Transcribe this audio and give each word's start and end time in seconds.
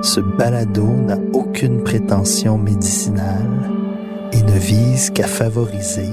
Ce 0.00 0.20
balado 0.20 0.84
n'a 0.84 1.18
aucune 1.32 1.82
prétention 1.82 2.56
médicinale 2.56 3.70
et 4.32 4.42
ne 4.42 4.58
vise 4.58 5.10
qu'à 5.10 5.26
favoriser 5.26 6.08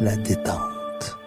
la 0.00 0.14
détente. 0.16 1.18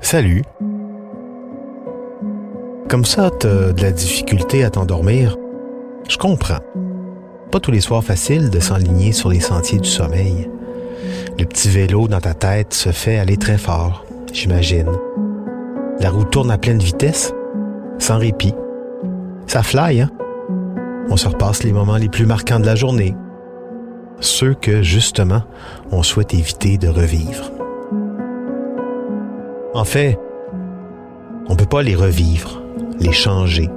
Salut. 0.00 0.42
Comme 2.88 3.04
ça, 3.04 3.30
t'as 3.30 3.72
de 3.72 3.82
la 3.82 3.92
difficulté 3.92 4.64
à 4.64 4.70
t'endormir? 4.70 5.36
Je 6.08 6.16
comprends. 6.16 6.58
Pas 7.52 7.60
tous 7.60 7.70
les 7.70 7.80
soirs 7.80 8.02
facile 8.02 8.50
de 8.50 8.58
s'enligner 8.58 9.12
sur 9.12 9.28
les 9.28 9.38
sentiers 9.38 9.78
du 9.78 9.88
sommeil. 9.88 10.50
Le 11.40 11.46
petit 11.46 11.70
vélo 11.70 12.06
dans 12.06 12.20
ta 12.20 12.34
tête 12.34 12.74
se 12.74 12.92
fait 12.92 13.16
aller 13.16 13.38
très 13.38 13.56
fort, 13.56 14.04
j'imagine. 14.30 14.90
La 15.98 16.10
roue 16.10 16.24
tourne 16.24 16.50
à 16.50 16.58
pleine 16.58 16.80
vitesse, 16.80 17.32
sans 17.98 18.18
répit. 18.18 18.54
Ça 19.46 19.62
fly, 19.62 20.02
hein? 20.02 20.10
On 21.08 21.16
se 21.16 21.26
repasse 21.26 21.62
les 21.62 21.72
moments 21.72 21.96
les 21.96 22.10
plus 22.10 22.26
marquants 22.26 22.60
de 22.60 22.66
la 22.66 22.74
journée. 22.74 23.16
Ceux 24.20 24.52
que, 24.52 24.82
justement, 24.82 25.42
on 25.90 26.02
souhaite 26.02 26.34
éviter 26.34 26.76
de 26.76 26.88
revivre. 26.88 27.50
En 29.72 29.84
fait, 29.84 30.18
on 31.48 31.56
peut 31.56 31.64
pas 31.64 31.80
les 31.80 31.94
revivre, 31.94 32.62
les 32.98 33.12
changer, 33.12 33.70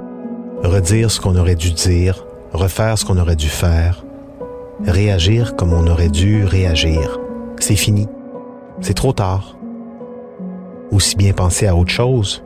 redire 0.62 1.10
ce 1.10 1.18
qu'on 1.18 1.34
aurait 1.36 1.54
dû 1.54 1.72
dire, 1.72 2.26
refaire 2.52 2.98
ce 2.98 3.06
qu'on 3.06 3.16
aurait 3.16 3.36
dû 3.36 3.48
faire, 3.48 4.04
réagir 4.86 5.56
comme 5.56 5.72
on 5.72 5.86
aurait 5.86 6.10
dû 6.10 6.44
réagir. 6.44 7.20
C'est 7.58 7.76
fini. 7.76 8.08
C'est 8.80 8.94
trop 8.94 9.12
tard. 9.12 9.56
Aussi 10.90 11.16
bien 11.16 11.32
penser 11.32 11.66
à 11.66 11.74
autre 11.74 11.90
chose. 11.90 12.44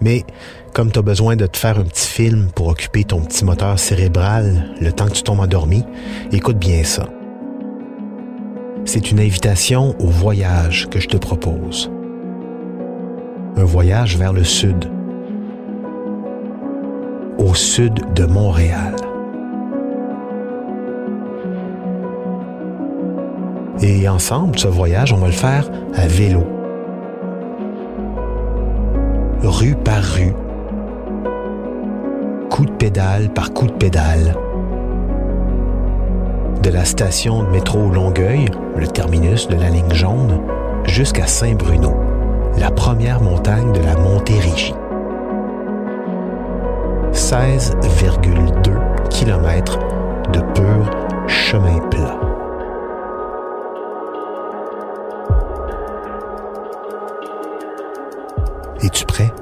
Mais 0.00 0.24
comme 0.74 0.90
tu 0.90 0.98
as 0.98 1.02
besoin 1.02 1.36
de 1.36 1.46
te 1.46 1.56
faire 1.56 1.78
un 1.78 1.84
petit 1.84 2.08
film 2.08 2.48
pour 2.54 2.68
occuper 2.68 3.04
ton 3.04 3.20
petit 3.20 3.44
moteur 3.44 3.78
cérébral 3.78 4.74
le 4.80 4.90
temps 4.90 5.06
que 5.06 5.12
tu 5.12 5.22
tombes 5.22 5.40
endormi, 5.40 5.84
écoute 6.32 6.58
bien 6.58 6.82
ça. 6.82 7.06
C'est 8.84 9.12
une 9.12 9.20
invitation 9.20 9.94
au 10.00 10.08
voyage 10.08 10.88
que 10.90 10.98
je 10.98 11.06
te 11.06 11.16
propose. 11.16 11.90
Un 13.56 13.64
voyage 13.64 14.16
vers 14.16 14.32
le 14.32 14.42
sud. 14.42 14.90
Au 17.38 17.54
sud 17.54 18.12
de 18.14 18.24
Montréal. 18.24 18.96
Et 23.84 24.08
ensemble, 24.08 24.56
ce 24.60 24.68
voyage, 24.68 25.12
on 25.12 25.16
va 25.16 25.26
le 25.26 25.32
faire 25.32 25.68
à 25.96 26.06
vélo. 26.06 26.46
Rue 29.42 29.74
par 29.74 30.02
rue. 30.02 30.34
Coup 32.48 32.64
de 32.64 32.70
pédale 32.70 33.30
par 33.30 33.52
coup 33.52 33.66
de 33.66 33.72
pédale. 33.72 34.36
De 36.62 36.70
la 36.70 36.84
station 36.84 37.42
de 37.42 37.48
métro 37.48 37.90
Longueuil, 37.90 38.46
le 38.76 38.86
terminus 38.86 39.48
de 39.48 39.56
la 39.56 39.68
ligne 39.68 39.92
jaune, 39.92 40.40
jusqu'à 40.84 41.26
Saint-Bruno, 41.26 41.96
la 42.58 42.70
première 42.70 43.20
montagne 43.20 43.72
de 43.72 43.80
la 43.80 43.96
Montérégie. 43.96 44.74
16,2 47.12 49.08
km 49.10 49.78
de 50.32 50.40
pur 50.54 50.88
chemin 51.26 51.80
plat. 51.90 52.31
Es-tu 58.82 59.04
prêt? 59.06 59.32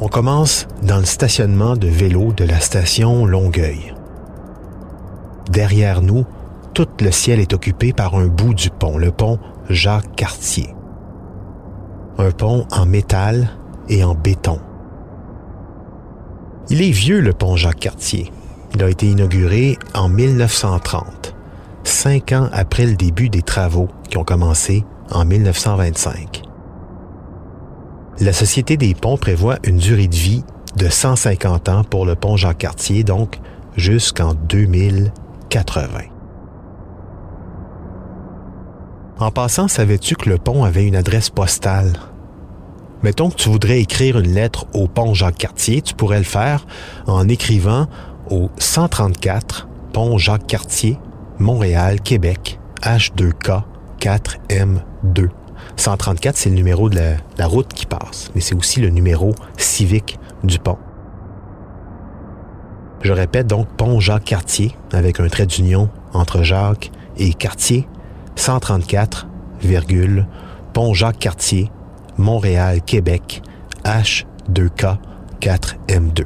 On 0.00 0.08
commence 0.08 0.66
dans 0.82 0.96
le 0.96 1.04
stationnement 1.04 1.76
de 1.76 1.86
vélo 1.86 2.32
de 2.32 2.44
la 2.44 2.58
station 2.58 3.26
Longueuil. 3.26 3.94
Derrière 5.50 6.00
nous, 6.00 6.24
tout 6.72 6.88
le 7.00 7.10
ciel 7.10 7.38
est 7.38 7.52
occupé 7.52 7.92
par 7.92 8.14
un 8.14 8.26
bout 8.26 8.54
du 8.54 8.70
pont, 8.70 8.96
le 8.96 9.10
pont 9.10 9.38
Jacques-Cartier. 9.68 10.74
Un 12.16 12.30
pont 12.30 12.66
en 12.70 12.86
métal 12.86 13.50
et 13.90 14.02
en 14.04 14.14
béton. 14.14 14.58
Il 16.70 16.80
est 16.80 16.92
vieux, 16.92 17.20
le 17.20 17.34
pont 17.34 17.56
Jacques-Cartier. 17.56 18.32
Il 18.74 18.82
a 18.82 18.88
été 18.88 19.06
inauguré 19.06 19.76
en 19.94 20.08
1930, 20.08 21.34
cinq 22.00 22.32
ans 22.32 22.48
après 22.54 22.86
le 22.86 22.94
début 22.94 23.28
des 23.28 23.42
travaux 23.42 23.88
qui 24.08 24.16
ont 24.16 24.24
commencé 24.24 24.86
en 25.10 25.26
1925. 25.26 26.40
La 28.20 28.32
Société 28.32 28.78
des 28.78 28.94
ponts 28.94 29.18
prévoit 29.18 29.58
une 29.64 29.76
durée 29.76 30.08
de 30.08 30.16
vie 30.16 30.42
de 30.76 30.88
150 30.88 31.68
ans 31.68 31.84
pour 31.84 32.06
le 32.06 32.14
pont 32.14 32.38
Jacques-Cartier, 32.38 33.04
donc 33.04 33.38
jusqu'en 33.76 34.32
2080. 34.32 35.88
En 39.18 39.30
passant, 39.30 39.68
savais-tu 39.68 40.16
que 40.16 40.30
le 40.30 40.38
pont 40.38 40.64
avait 40.64 40.86
une 40.86 40.96
adresse 40.96 41.28
postale? 41.28 41.92
Mettons 43.02 43.28
que 43.28 43.36
tu 43.36 43.50
voudrais 43.50 43.80
écrire 43.80 44.18
une 44.18 44.32
lettre 44.32 44.64
au 44.72 44.88
pont 44.88 45.12
Jacques-Cartier, 45.12 45.82
tu 45.82 45.92
pourrais 45.92 46.16
le 46.16 46.24
faire 46.24 46.66
en 47.06 47.28
écrivant 47.28 47.88
au 48.30 48.48
134 48.56 49.68
pont 49.92 50.16
Jacques-Cartier, 50.16 50.98
Montréal, 51.40 52.00
Québec, 52.00 52.60
H2K 52.82 53.62
4M2. 53.98 55.28
134, 55.76 56.36
c'est 56.36 56.50
le 56.50 56.54
numéro 56.54 56.88
de 56.90 57.00
la, 57.38 57.46
route 57.46 57.72
qui 57.72 57.86
passe, 57.86 58.30
mais 58.34 58.40
c'est 58.40 58.54
aussi 58.54 58.80
le 58.80 58.90
numéro 58.90 59.34
civique 59.56 60.18
du 60.44 60.58
pont. 60.58 60.78
Je 63.02 63.12
répète 63.12 63.46
donc 63.46 63.68
pont 63.68 63.98
Jacques-Cartier 64.00 64.76
avec 64.92 65.20
un 65.20 65.28
trait 65.28 65.46
d'union 65.46 65.88
entre 66.12 66.42
Jacques 66.42 66.90
et 67.16 67.32
Cartier, 67.32 67.88
134, 68.36 69.26
pont 70.74 70.92
Jacques-Cartier, 70.92 71.70
Montréal, 72.18 72.82
Québec, 72.82 73.42
H2K 73.84 74.98
4M2. 75.40 76.24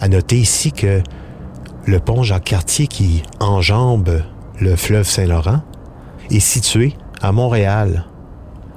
À 0.00 0.08
noter 0.08 0.36
ici 0.36 0.72
que 0.72 1.02
le 1.86 2.00
pont 2.00 2.22
Jacques-Cartier 2.22 2.86
qui 2.86 3.22
enjambe 3.40 4.22
le 4.60 4.76
fleuve 4.76 5.06
Saint-Laurent 5.06 5.60
est 6.30 6.40
situé 6.40 6.94
à 7.20 7.32
Montréal, 7.32 8.06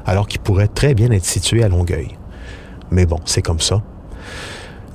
alors 0.05 0.27
qu'il 0.27 0.41
pourrait 0.41 0.67
très 0.67 0.93
bien 0.93 1.11
être 1.11 1.25
situé 1.25 1.63
à 1.63 1.69
Longueuil. 1.69 2.17
Mais 2.91 3.05
bon, 3.05 3.19
c'est 3.25 3.41
comme 3.41 3.59
ça. 3.59 3.81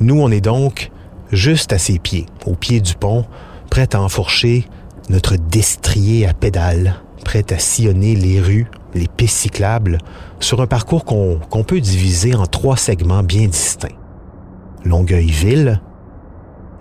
Nous, 0.00 0.20
on 0.20 0.30
est 0.30 0.40
donc 0.40 0.90
juste 1.30 1.72
à 1.72 1.78
ses 1.78 1.98
pieds, 1.98 2.26
au 2.46 2.54
pied 2.54 2.80
du 2.80 2.94
pont, 2.94 3.24
prêt 3.70 3.94
à 3.94 4.02
enfourcher 4.02 4.66
notre 5.08 5.36
destrier 5.36 6.26
à 6.26 6.34
pédales, 6.34 6.96
prêt 7.24 7.44
à 7.52 7.58
sillonner 7.58 8.14
les 8.14 8.40
rues, 8.40 8.66
les 8.94 9.08
pistes 9.08 9.38
cyclables, 9.38 9.98
sur 10.40 10.60
un 10.60 10.66
parcours 10.66 11.04
qu'on 11.04 11.38
qu'on 11.50 11.64
peut 11.64 11.80
diviser 11.80 12.34
en 12.34 12.46
trois 12.46 12.76
segments 12.76 13.22
bien 13.22 13.46
distincts. 13.46 13.96
Longueuil-Ville, 14.84 15.80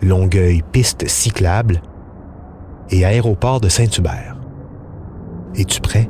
Longueuil-Piste 0.01 1.07
cyclable 1.07 1.81
et 2.89 3.05
Aéroport 3.05 3.61
de 3.61 3.69
Saint-Hubert. 3.69 4.35
Es-tu 5.55 5.79
prêt? 5.81 6.09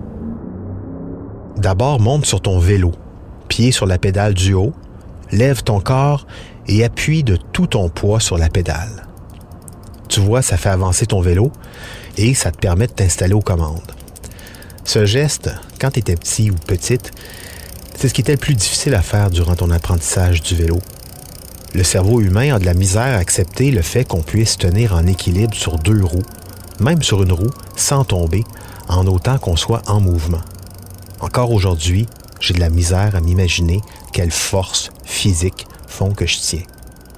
D'abord, 1.58 2.00
monte 2.00 2.26
sur 2.26 2.42
ton 2.42 2.60
vélo, 2.60 2.92
pied 3.48 3.72
sur 3.72 3.86
la 3.86 3.98
pédale 3.98 4.34
du 4.34 4.54
haut, 4.54 4.74
lève 5.32 5.64
ton 5.64 5.80
corps 5.80 6.26
et 6.68 6.84
appuie 6.84 7.24
de 7.24 7.36
tout 7.36 7.68
ton 7.68 7.90
poids 7.90 8.20
sur 8.20 8.38
la 8.38 8.50
pédale. 8.50 9.08
Tu 10.08 10.20
vois, 10.20 10.42
ça 10.42 10.58
fait 10.58 10.70
avancer 10.70 11.06
ton 11.06 11.22
vélo 11.22 11.52
et 12.18 12.34
ça 12.34 12.52
te 12.52 12.58
permet 12.58 12.88
de 12.88 12.94
t'installer 12.94 13.34
aux 13.34 13.42
commandes. 13.42 13.92
Ce 14.84 15.06
geste, 15.06 15.52
quand 15.80 15.92
tu 15.92 16.00
étais 16.00 16.16
petit 16.16 16.50
ou 16.50 16.56
petite, 16.56 17.12
c'est 17.96 18.08
ce 18.08 18.14
qui 18.14 18.22
était 18.22 18.32
le 18.32 18.38
plus 18.38 18.56
difficile 18.56 18.96
à 18.96 19.02
faire 19.02 19.30
durant 19.30 19.56
ton 19.56 19.70
apprentissage 19.70 20.42
du 20.42 20.56
vélo. 20.56 20.80
Le 21.74 21.84
cerveau 21.84 22.20
humain 22.20 22.56
a 22.56 22.60
de 22.60 22.66
la 22.66 22.74
misère 22.74 23.16
à 23.16 23.20
accepter 23.20 23.72
le 23.72 23.82
fait 23.82 24.04
qu'on 24.04 24.22
puisse 24.22 24.58
tenir 24.58 24.94
en 24.94 25.08
équilibre 25.08 25.54
sur 25.54 25.78
deux 25.80 26.04
roues, 26.04 26.26
même 26.82 27.02
sur 27.02 27.24
une 27.24 27.32
roue, 27.32 27.52
sans 27.78 28.04
tomber, 28.04 28.44
en 28.90 29.08
autant 29.08 29.38
qu'on 29.38 29.56
soit 29.56 29.82
en 29.88 30.02
mouvement. 30.02 30.42
Encore 31.22 31.52
aujourd'hui, 31.52 32.08
j'ai 32.42 32.54
de 32.54 32.60
la 32.60 32.70
misère 32.70 33.16
à 33.16 33.22
m'imaginer 33.22 33.80
quelles 34.12 34.32
forces 34.32 34.92
physiques 35.06 35.66
font 35.88 36.12
que 36.12 36.26
je 36.26 36.40
tiens. 36.40 36.64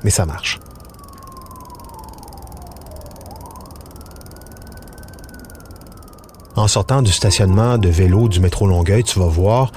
Mais 0.04 0.12
ça 0.12 0.28
marche. 0.28 0.60
En 6.56 6.68
sortant 6.68 7.02
du 7.02 7.12
stationnement 7.12 7.80
de 7.80 7.90
vélo 7.90 8.30
du 8.30 8.40
métro 8.40 8.68
Longueuil, 8.68 9.04
tu 9.04 9.18
vas 9.18 9.26
voir, 9.26 9.72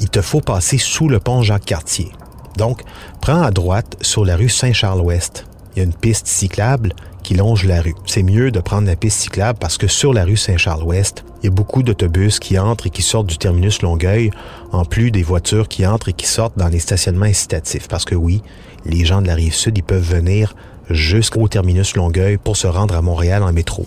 il 0.00 0.08
te 0.08 0.22
faut 0.22 0.40
passer 0.40 0.78
sous 0.78 1.10
le 1.10 1.20
pont 1.20 1.42
Jacques-Cartier. 1.42 2.12
Donc, 2.56 2.82
prends 3.26 3.42
à 3.42 3.50
droite 3.50 3.96
sur 4.02 4.24
la 4.24 4.36
rue 4.36 4.48
Saint-Charles-Ouest. 4.48 5.46
Il 5.72 5.78
y 5.78 5.80
a 5.80 5.84
une 5.84 5.92
piste 5.92 6.28
cyclable 6.28 6.92
qui 7.24 7.34
longe 7.34 7.64
la 7.64 7.82
rue. 7.82 7.96
C'est 8.06 8.22
mieux 8.22 8.52
de 8.52 8.60
prendre 8.60 8.86
la 8.86 8.94
piste 8.94 9.18
cyclable 9.18 9.58
parce 9.58 9.78
que 9.78 9.88
sur 9.88 10.12
la 10.12 10.22
rue 10.22 10.36
Saint-Charles-Ouest, 10.36 11.24
il 11.42 11.46
y 11.46 11.48
a 11.48 11.50
beaucoup 11.50 11.82
d'autobus 11.82 12.38
qui 12.38 12.56
entrent 12.56 12.86
et 12.86 12.90
qui 12.90 13.02
sortent 13.02 13.26
du 13.26 13.36
terminus 13.36 13.82
Longueuil, 13.82 14.30
en 14.70 14.84
plus 14.84 15.10
des 15.10 15.24
voitures 15.24 15.66
qui 15.66 15.84
entrent 15.84 16.10
et 16.10 16.12
qui 16.12 16.28
sortent 16.28 16.56
dans 16.56 16.68
les 16.68 16.78
stationnements 16.78 17.26
incitatifs. 17.26 17.88
Parce 17.88 18.04
que 18.04 18.14
oui, 18.14 18.44
les 18.84 19.04
gens 19.04 19.20
de 19.22 19.26
la 19.26 19.34
rive 19.34 19.56
sud, 19.56 19.76
ils 19.76 19.82
peuvent 19.82 20.08
venir 20.08 20.54
jusqu'au 20.88 21.48
terminus 21.48 21.96
Longueuil 21.96 22.36
pour 22.36 22.56
se 22.56 22.68
rendre 22.68 22.94
à 22.94 23.02
Montréal 23.02 23.42
en 23.42 23.52
métro. 23.52 23.86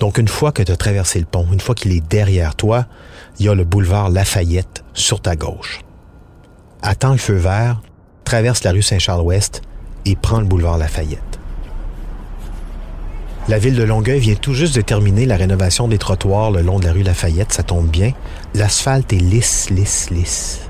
Donc, 0.00 0.18
une 0.18 0.26
fois 0.26 0.50
que 0.50 0.64
tu 0.64 0.72
as 0.72 0.76
traversé 0.76 1.20
le 1.20 1.26
pont, 1.26 1.46
une 1.52 1.60
fois 1.60 1.76
qu'il 1.76 1.92
est 1.92 2.04
derrière 2.04 2.56
toi, 2.56 2.86
il 3.38 3.46
y 3.46 3.48
a 3.48 3.54
le 3.54 3.62
boulevard 3.62 4.10
Lafayette 4.10 4.82
sur 4.92 5.20
ta 5.20 5.36
gauche. 5.36 5.82
Attends 6.82 7.12
le 7.12 7.18
feu 7.18 7.34
vert, 7.34 7.80
traverse 8.34 8.64
la 8.64 8.72
rue 8.72 8.82
Saint-Charles-Ouest 8.82 9.62
et 10.06 10.16
prends 10.16 10.40
le 10.40 10.44
boulevard 10.44 10.76
Lafayette. 10.76 11.38
La 13.46 13.60
ville 13.60 13.76
de 13.76 13.84
Longueuil 13.84 14.18
vient 14.18 14.34
tout 14.34 14.54
juste 14.54 14.74
de 14.74 14.80
terminer 14.80 15.24
la 15.24 15.36
rénovation 15.36 15.86
des 15.86 15.98
trottoirs 15.98 16.50
le 16.50 16.60
long 16.60 16.80
de 16.80 16.84
la 16.84 16.92
rue 16.92 17.04
Lafayette, 17.04 17.52
ça 17.52 17.62
tombe 17.62 17.86
bien. 17.86 18.10
L'asphalte 18.54 19.12
est 19.12 19.18
lisse, 19.18 19.70
lisse, 19.70 20.10
lisse. 20.10 20.62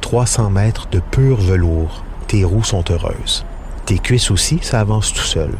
300 0.00 0.48
mètres 0.48 0.88
de 0.90 1.00
pur 1.00 1.36
velours. 1.36 2.04
Tes 2.26 2.42
roues 2.42 2.64
sont 2.64 2.90
heureuses. 2.90 3.44
Tes 3.84 3.98
cuisses 3.98 4.30
aussi, 4.30 4.60
ça 4.62 4.80
avance 4.80 5.12
tout 5.12 5.26
seul. 5.26 5.50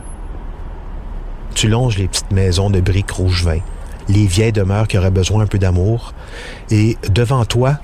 Tu 1.55 1.69
longes 1.69 1.99
les 1.99 2.09
petites 2.09 2.33
maisons 2.33 2.71
de 2.71 2.81
briques 2.81 3.11
rouge 3.11 3.45
vin, 3.45 3.61
les 4.09 4.25
vieilles 4.25 4.51
demeures 4.51 4.89
qui 4.89 4.97
auraient 4.97 5.11
besoin 5.11 5.43
un 5.43 5.47
peu 5.47 5.59
d'amour, 5.59 6.15
et 6.71 6.97
devant 7.11 7.45
toi, 7.45 7.77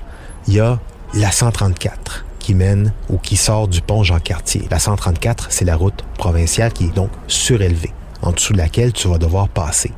il 0.47 0.55
y 0.55 0.59
a 0.59 0.79
la 1.13 1.31
134 1.31 2.25
qui 2.39 2.55
mène 2.55 2.93
ou 3.09 3.17
qui 3.17 3.35
sort 3.37 3.67
du 3.67 3.81
pont 3.81 4.03
Jean-Cartier. 4.03 4.67
La 4.71 4.79
134, 4.79 5.47
c'est 5.49 5.65
la 5.65 5.75
route 5.75 6.03
provinciale 6.17 6.71
qui 6.71 6.85
est 6.85 6.95
donc 6.95 7.11
surélevée, 7.27 7.93
en 8.21 8.31
dessous 8.31 8.53
de 8.53 8.57
laquelle 8.57 8.93
tu 8.93 9.07
vas 9.07 9.17
devoir 9.17 9.49
passer. 9.49 9.91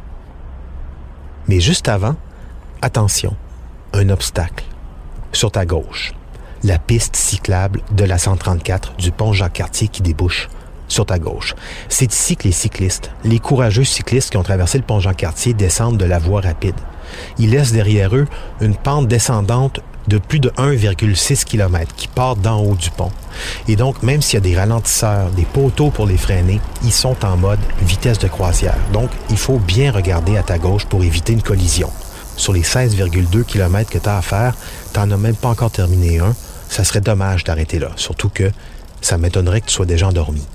Mais 1.47 1.59
juste 1.59 1.87
avant, 1.87 2.15
attention, 2.81 3.35
un 3.93 4.09
obstacle. 4.09 4.65
Sur 5.31 5.51
ta 5.51 5.65
gauche, 5.65 6.13
la 6.63 6.79
piste 6.79 7.15
cyclable 7.15 7.81
de 7.91 8.05
la 8.05 8.17
134 8.17 8.95
du 8.97 9.11
pont 9.11 9.33
Jean-Cartier 9.33 9.87
qui 9.87 10.01
débouche 10.01 10.49
sur 10.87 11.05
ta 11.05 11.17
gauche. 11.17 11.55
C'est 11.89 12.11
ici 12.13 12.35
que 12.35 12.43
les 12.43 12.51
cyclistes, 12.51 13.11
les 13.23 13.39
courageux 13.39 13.83
cyclistes 13.83 14.29
qui 14.31 14.37
ont 14.37 14.43
traversé 14.43 14.77
le 14.77 14.83
pont 14.83 14.99
Jean-Cartier 14.99 15.53
descendent 15.53 15.97
de 15.97 16.05
la 16.05 16.19
voie 16.19 16.41
rapide. 16.41 16.75
Ils 17.37 17.51
laissent 17.51 17.71
derrière 17.71 18.15
eux 18.15 18.27
une 18.61 18.75
pente 18.75 19.07
descendante 19.07 19.79
de 20.07 20.17
plus 20.17 20.39
de 20.39 20.49
1,6 20.51 21.45
km 21.45 21.93
qui 21.95 22.07
part 22.07 22.35
d'en 22.35 22.59
haut 22.61 22.75
du 22.75 22.89
pont. 22.89 23.11
Et 23.67 23.75
donc, 23.75 24.03
même 24.03 24.21
s'il 24.21 24.35
y 24.35 24.37
a 24.37 24.41
des 24.41 24.57
ralentisseurs, 24.57 25.29
des 25.31 25.45
poteaux 25.45 25.89
pour 25.89 26.05
les 26.05 26.17
freiner, 26.17 26.59
ils 26.83 26.91
sont 26.91 27.23
en 27.25 27.37
mode 27.37 27.59
vitesse 27.81 28.19
de 28.19 28.27
croisière. 28.27 28.77
Donc, 28.91 29.09
il 29.29 29.37
faut 29.37 29.59
bien 29.59 29.91
regarder 29.91 30.37
à 30.37 30.43
ta 30.43 30.57
gauche 30.57 30.85
pour 30.85 31.03
éviter 31.03 31.33
une 31.33 31.41
collision. 31.41 31.89
Sur 32.35 32.53
les 32.53 32.63
16,2 32.63 33.43
km 33.43 33.89
que 33.89 33.97
tu 33.97 34.09
as 34.09 34.17
à 34.17 34.21
faire, 34.21 34.55
tu 34.93 34.99
n'en 34.99 35.11
as 35.11 35.17
même 35.17 35.35
pas 35.35 35.49
encore 35.49 35.71
terminé 35.71 36.19
un. 36.19 36.35
Ça 36.69 36.83
serait 36.83 37.01
dommage 37.01 37.43
d'arrêter 37.43 37.79
là, 37.79 37.91
surtout 37.95 38.29
que 38.29 38.51
ça 39.01 39.17
m'étonnerait 39.17 39.61
que 39.61 39.67
tu 39.67 39.73
sois 39.73 39.85
déjà 39.85 40.07
endormi. 40.07 40.45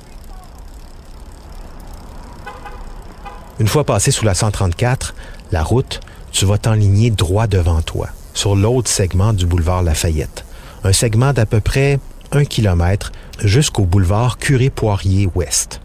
Une 3.61 3.69
fois 3.69 3.85
passé 3.85 4.11
sous 4.11 4.25
la 4.25 4.35
134, 4.35 5.15
la 5.53 5.62
route, 5.62 6.00
tu 6.31 6.45
vas 6.47 6.59
t'enligner 6.59 7.11
droit 7.11 7.47
devant 7.47 7.83
toi, 7.83 8.09
sur 8.38 8.55
l'autre 8.55 8.88
segment 8.88 9.32
du 9.32 9.46
boulevard 9.46 9.82
Lafayette. 9.82 10.44
Un 10.85 10.93
segment 10.93 11.32
d'à 11.32 11.44
peu 11.44 11.58
près 11.58 11.99
un 12.31 12.44
kilomètre 12.44 13.11
jusqu'au 13.43 13.85
boulevard 13.85 14.38
Curé-Poirier-Ouest. 14.38 15.81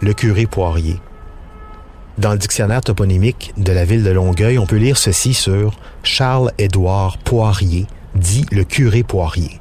Le 0.00 0.14
Curé-Poirier. 0.14 0.98
Dans 2.16 2.32
le 2.32 2.38
dictionnaire 2.38 2.80
toponymique 2.80 3.52
de 3.58 3.70
la 3.70 3.84
ville 3.84 4.02
de 4.02 4.12
Longueuil, 4.12 4.58
on 4.58 4.64
peut 4.64 4.76
lire 4.76 4.96
ceci 4.96 5.34
sur 5.34 5.78
Charles-Édouard 6.02 7.18
Poirier, 7.18 7.86
dit 8.14 8.46
le 8.50 8.64
curé 8.64 9.02
Poirier. 9.02 9.60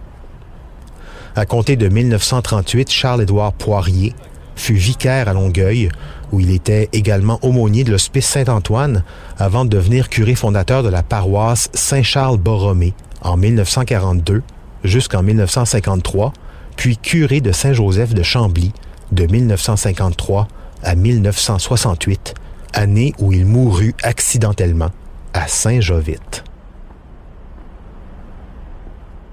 À 1.35 1.45
compter 1.45 1.75
de 1.75 1.89
1938, 1.89 2.89
Charles-Édouard 2.89 3.51
Poirier 3.51 4.15
fut 4.59 4.75
vicaire 4.75 5.27
à 5.27 5.33
Longueuil, 5.33 5.89
où 6.31 6.39
il 6.39 6.51
était 6.51 6.89
également 6.93 7.39
aumônier 7.41 7.83
de 7.83 7.91
l'Hospice 7.91 8.27
Saint-Antoine 8.27 9.03
avant 9.37 9.65
de 9.65 9.69
devenir 9.69 10.09
curé 10.09 10.35
fondateur 10.35 10.83
de 10.83 10.89
la 10.89 11.03
paroisse 11.03 11.69
Saint-Charles-Borromée 11.73 12.93
en 13.21 13.37
1942 13.37 14.43
jusqu'en 14.83 15.23
1953, 15.23 16.33
puis 16.75 16.97
curé 16.97 17.41
de 17.41 17.51
Saint-Joseph 17.51 18.13
de 18.13 18.23
Chambly 18.23 18.71
de 19.11 19.25
1953 19.25 20.47
à 20.83 20.95
1968, 20.95 22.35
année 22.73 23.13
où 23.19 23.33
il 23.33 23.45
mourut 23.45 23.95
accidentellement 24.03 24.91
à 25.33 25.47
Saint-Jovite. 25.47 26.43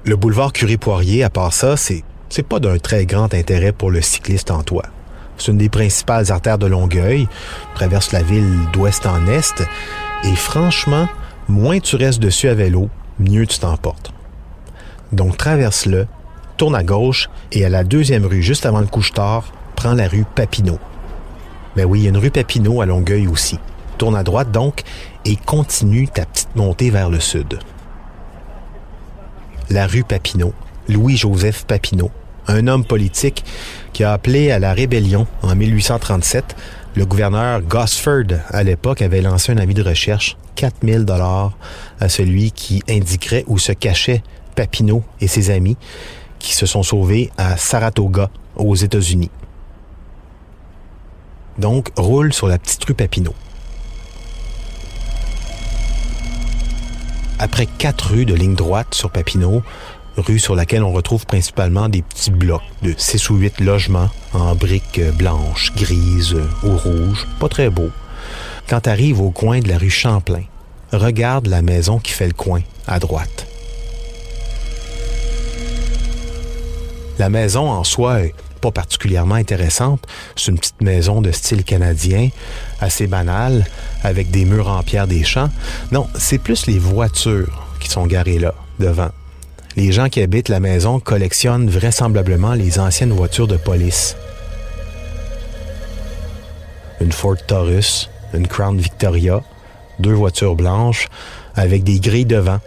Le 0.04 0.16
boulevard 0.16 0.52
Curé-Poirier, 0.52 1.24
à 1.24 1.30
part 1.30 1.52
ça, 1.52 1.76
c'est, 1.76 2.04
pas 2.48 2.60
d'un 2.60 2.78
très 2.78 3.06
grand 3.06 3.34
intérêt 3.34 3.72
pour 3.72 3.90
le 3.90 4.00
cycliste 4.00 4.50
en 4.50 4.62
toi. 4.62 4.84
C'est 5.38 5.52
une 5.52 5.58
des 5.58 5.68
principales 5.68 6.32
artères 6.32 6.58
de 6.58 6.66
Longueuil, 6.66 7.28
traverse 7.74 8.12
la 8.12 8.22
ville 8.22 8.58
d'ouest 8.72 9.06
en 9.06 9.26
est, 9.26 9.62
et 10.24 10.36
franchement, 10.36 11.08
moins 11.48 11.78
tu 11.78 11.96
restes 11.96 12.20
dessus 12.20 12.48
à 12.48 12.54
vélo, 12.54 12.88
mieux 13.18 13.46
tu 13.46 13.58
t'emportes. 13.58 14.12
Donc 15.12 15.36
traverse-le, 15.36 16.06
tourne 16.56 16.74
à 16.74 16.82
gauche 16.82 17.28
et 17.52 17.64
à 17.64 17.68
la 17.68 17.84
deuxième 17.84 18.26
rue, 18.26 18.42
juste 18.42 18.66
avant 18.66 18.80
le 18.80 18.86
couche-tard, 18.86 19.52
prends 19.76 19.94
la 19.94 20.08
rue 20.08 20.24
Papineau. 20.34 20.78
Ben 21.76 21.84
oui, 21.84 22.00
il 22.00 22.02
y 22.04 22.06
a 22.06 22.10
une 22.10 22.16
rue 22.16 22.30
Papineau 22.30 22.80
à 22.80 22.86
Longueuil 22.86 23.28
aussi. 23.28 23.58
Tourne 23.98 24.16
à 24.16 24.22
droite 24.22 24.50
donc 24.50 24.82
et 25.24 25.36
continue 25.36 26.08
ta 26.08 26.24
petite 26.26 26.54
montée 26.56 26.90
vers 26.90 27.10
le 27.10 27.20
sud. 27.20 27.58
La 29.70 29.86
rue 29.86 30.04
Papineau, 30.04 30.52
Louis-Joseph 30.88 31.64
Papineau, 31.66 32.10
un 32.48 32.66
homme 32.66 32.84
politique 32.84 33.44
qui 33.92 34.04
a 34.04 34.12
appelé 34.12 34.50
à 34.50 34.58
la 34.58 34.72
rébellion 34.72 35.26
en 35.42 35.54
1837. 35.54 36.56
Le 36.94 37.04
gouverneur 37.04 37.60
Gosford, 37.62 38.38
à 38.50 38.62
l'époque, 38.62 39.02
avait 39.02 39.20
lancé 39.20 39.52
un 39.52 39.58
avis 39.58 39.74
de 39.74 39.82
recherche, 39.82 40.36
4000 40.54 41.04
dollars, 41.04 41.56
à 42.00 42.08
celui 42.08 42.52
qui 42.52 42.82
indiquerait 42.88 43.44
où 43.46 43.58
se 43.58 43.72
cachait 43.72 44.22
Papineau 44.54 45.04
et 45.20 45.28
ses 45.28 45.50
amis, 45.50 45.76
qui 46.38 46.54
se 46.54 46.66
sont 46.66 46.82
sauvés 46.82 47.30
à 47.36 47.56
Saratoga, 47.56 48.30
aux 48.56 48.74
États-Unis. 48.74 49.30
Donc, 51.58 51.88
roule 51.96 52.32
sur 52.32 52.48
la 52.48 52.58
petite 52.58 52.84
rue 52.84 52.94
Papineau. 52.94 53.34
Après 57.38 57.66
quatre 57.66 58.12
rues 58.12 58.24
de 58.24 58.34
ligne 58.34 58.54
droite 58.54 58.94
sur 58.94 59.10
Papineau, 59.10 59.62
rue 60.16 60.38
sur 60.38 60.54
laquelle 60.54 60.82
on 60.82 60.92
retrouve 60.92 61.26
principalement 61.26 61.88
des 61.88 62.02
petits 62.02 62.30
blocs 62.30 62.62
de 62.82 62.94
6 62.96 63.30
ou 63.30 63.36
8 63.36 63.60
logements 63.60 64.10
en 64.32 64.54
briques 64.54 65.00
blanches, 65.16 65.72
grises 65.76 66.36
ou 66.62 66.76
rouges, 66.76 67.26
pas 67.38 67.48
très 67.48 67.70
beaux. 67.70 67.90
Quand 68.68 68.80
tu 68.80 69.12
au 69.14 69.30
coin 69.30 69.60
de 69.60 69.68
la 69.68 69.78
rue 69.78 69.90
Champlain, 69.90 70.42
regarde 70.92 71.46
la 71.46 71.62
maison 71.62 71.98
qui 71.98 72.12
fait 72.12 72.26
le 72.26 72.32
coin 72.32 72.62
à 72.86 72.98
droite. 72.98 73.46
La 77.18 77.30
maison 77.30 77.70
en 77.70 77.84
soi 77.84 78.20
est 78.22 78.34
pas 78.60 78.70
particulièrement 78.70 79.36
intéressante. 79.36 80.06
C'est 80.34 80.50
une 80.50 80.58
petite 80.58 80.80
maison 80.82 81.22
de 81.22 81.30
style 81.32 81.64
canadien, 81.64 82.28
assez 82.80 83.06
banale, 83.06 83.64
avec 84.02 84.30
des 84.30 84.44
murs 84.44 84.68
en 84.68 84.82
pierre 84.82 85.06
des 85.06 85.24
champs. 85.24 85.50
Non, 85.92 86.08
c'est 86.14 86.38
plus 86.38 86.66
les 86.66 86.78
voitures 86.78 87.66
qui 87.80 87.88
sont 87.88 88.06
garées 88.06 88.38
là, 88.38 88.54
devant. 88.78 89.10
Les 89.76 89.92
gens 89.92 90.08
qui 90.08 90.22
habitent 90.22 90.48
la 90.48 90.58
maison 90.58 91.00
collectionnent 91.00 91.68
vraisemblablement 91.68 92.54
les 92.54 92.78
anciennes 92.78 93.12
voitures 93.12 93.46
de 93.46 93.58
police. 93.58 94.16
Une 96.98 97.12
Ford 97.12 97.36
Taurus, 97.46 98.08
une 98.32 98.48
Crown 98.48 98.78
Victoria, 98.78 99.42
deux 99.98 100.14
voitures 100.14 100.54
blanches 100.54 101.08
avec 101.54 101.84
des 101.84 102.00
grilles 102.00 102.24
devant. 102.24 102.58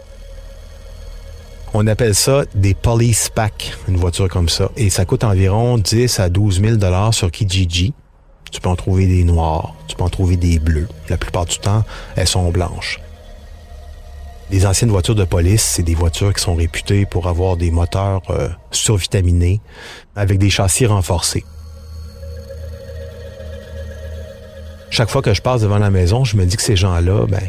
On 1.74 1.88
appelle 1.88 2.14
ça 2.14 2.44
des 2.54 2.74
police 2.74 3.28
packs, 3.28 3.72
une 3.88 3.96
voiture 3.96 4.28
comme 4.28 4.48
ça. 4.48 4.70
Et 4.76 4.88
ça 4.88 5.04
coûte 5.04 5.24
environ 5.24 5.78
10 5.78 6.20
à 6.20 6.28
12 6.28 6.60
000 6.60 6.76
dollars 6.76 7.12
sur 7.12 7.32
Kijiji. 7.32 7.92
Tu 8.52 8.60
peux 8.60 8.68
en 8.68 8.76
trouver 8.76 9.08
des 9.08 9.24
noirs, 9.24 9.74
tu 9.88 9.96
peux 9.96 10.04
en 10.04 10.08
trouver 10.08 10.36
des 10.36 10.60
bleus. 10.60 10.88
La 11.08 11.16
plupart 11.16 11.46
du 11.46 11.58
temps, 11.58 11.82
elles 12.14 12.28
sont 12.28 12.50
blanches. 12.50 13.00
Les 14.50 14.66
anciennes 14.66 14.90
voitures 14.90 15.14
de 15.14 15.24
police, 15.24 15.62
c'est 15.62 15.84
des 15.84 15.94
voitures 15.94 16.34
qui 16.34 16.42
sont 16.42 16.56
réputées 16.56 17.06
pour 17.06 17.28
avoir 17.28 17.56
des 17.56 17.70
moteurs 17.70 18.22
euh, 18.30 18.48
survitaminés 18.72 19.60
avec 20.16 20.38
des 20.38 20.50
châssis 20.50 20.86
renforcés. 20.86 21.44
Chaque 24.90 25.08
fois 25.08 25.22
que 25.22 25.32
je 25.34 25.40
passe 25.40 25.62
devant 25.62 25.78
la 25.78 25.90
maison, 25.90 26.24
je 26.24 26.36
me 26.36 26.44
dis 26.44 26.56
que 26.56 26.62
ces 26.62 26.74
gens-là, 26.74 27.26
ben, 27.28 27.42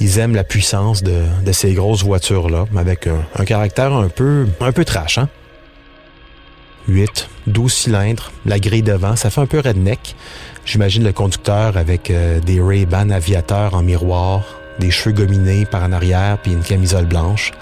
ils 0.00 0.18
aiment 0.18 0.34
la 0.34 0.44
puissance 0.44 1.02
de, 1.02 1.22
ces 1.52 1.72
grosses 1.72 2.04
voitures-là, 2.04 2.66
avec 2.76 3.06
un, 3.06 3.44
caractère 3.44 3.94
un 3.94 4.10
peu, 4.10 4.46
un 4.60 4.72
peu 4.72 4.84
trash, 4.84 5.16
hein? 5.16 5.30
8, 6.88 7.30
12 7.46 7.72
cylindres, 7.72 8.32
la 8.44 8.58
grille 8.58 8.82
devant, 8.82 9.16
ça 9.16 9.30
fait 9.30 9.40
un 9.40 9.46
peu 9.46 9.60
redneck. 9.60 10.14
J'imagine 10.66 11.02
le 11.04 11.14
conducteur 11.14 11.78
avec 11.78 12.10
euh, 12.10 12.40
des 12.40 12.60
Ray-Ban 12.60 13.08
aviateurs 13.08 13.72
en 13.72 13.82
miroir, 13.82 14.42
des 14.78 14.90
cheveux 14.90 15.14
gominés 15.14 15.64
par 15.66 15.82
en 15.82 15.92
arrière, 15.92 16.38
puis 16.42 16.52
une 16.52 16.62
camisole 16.62 17.06
blanche. 17.06 17.52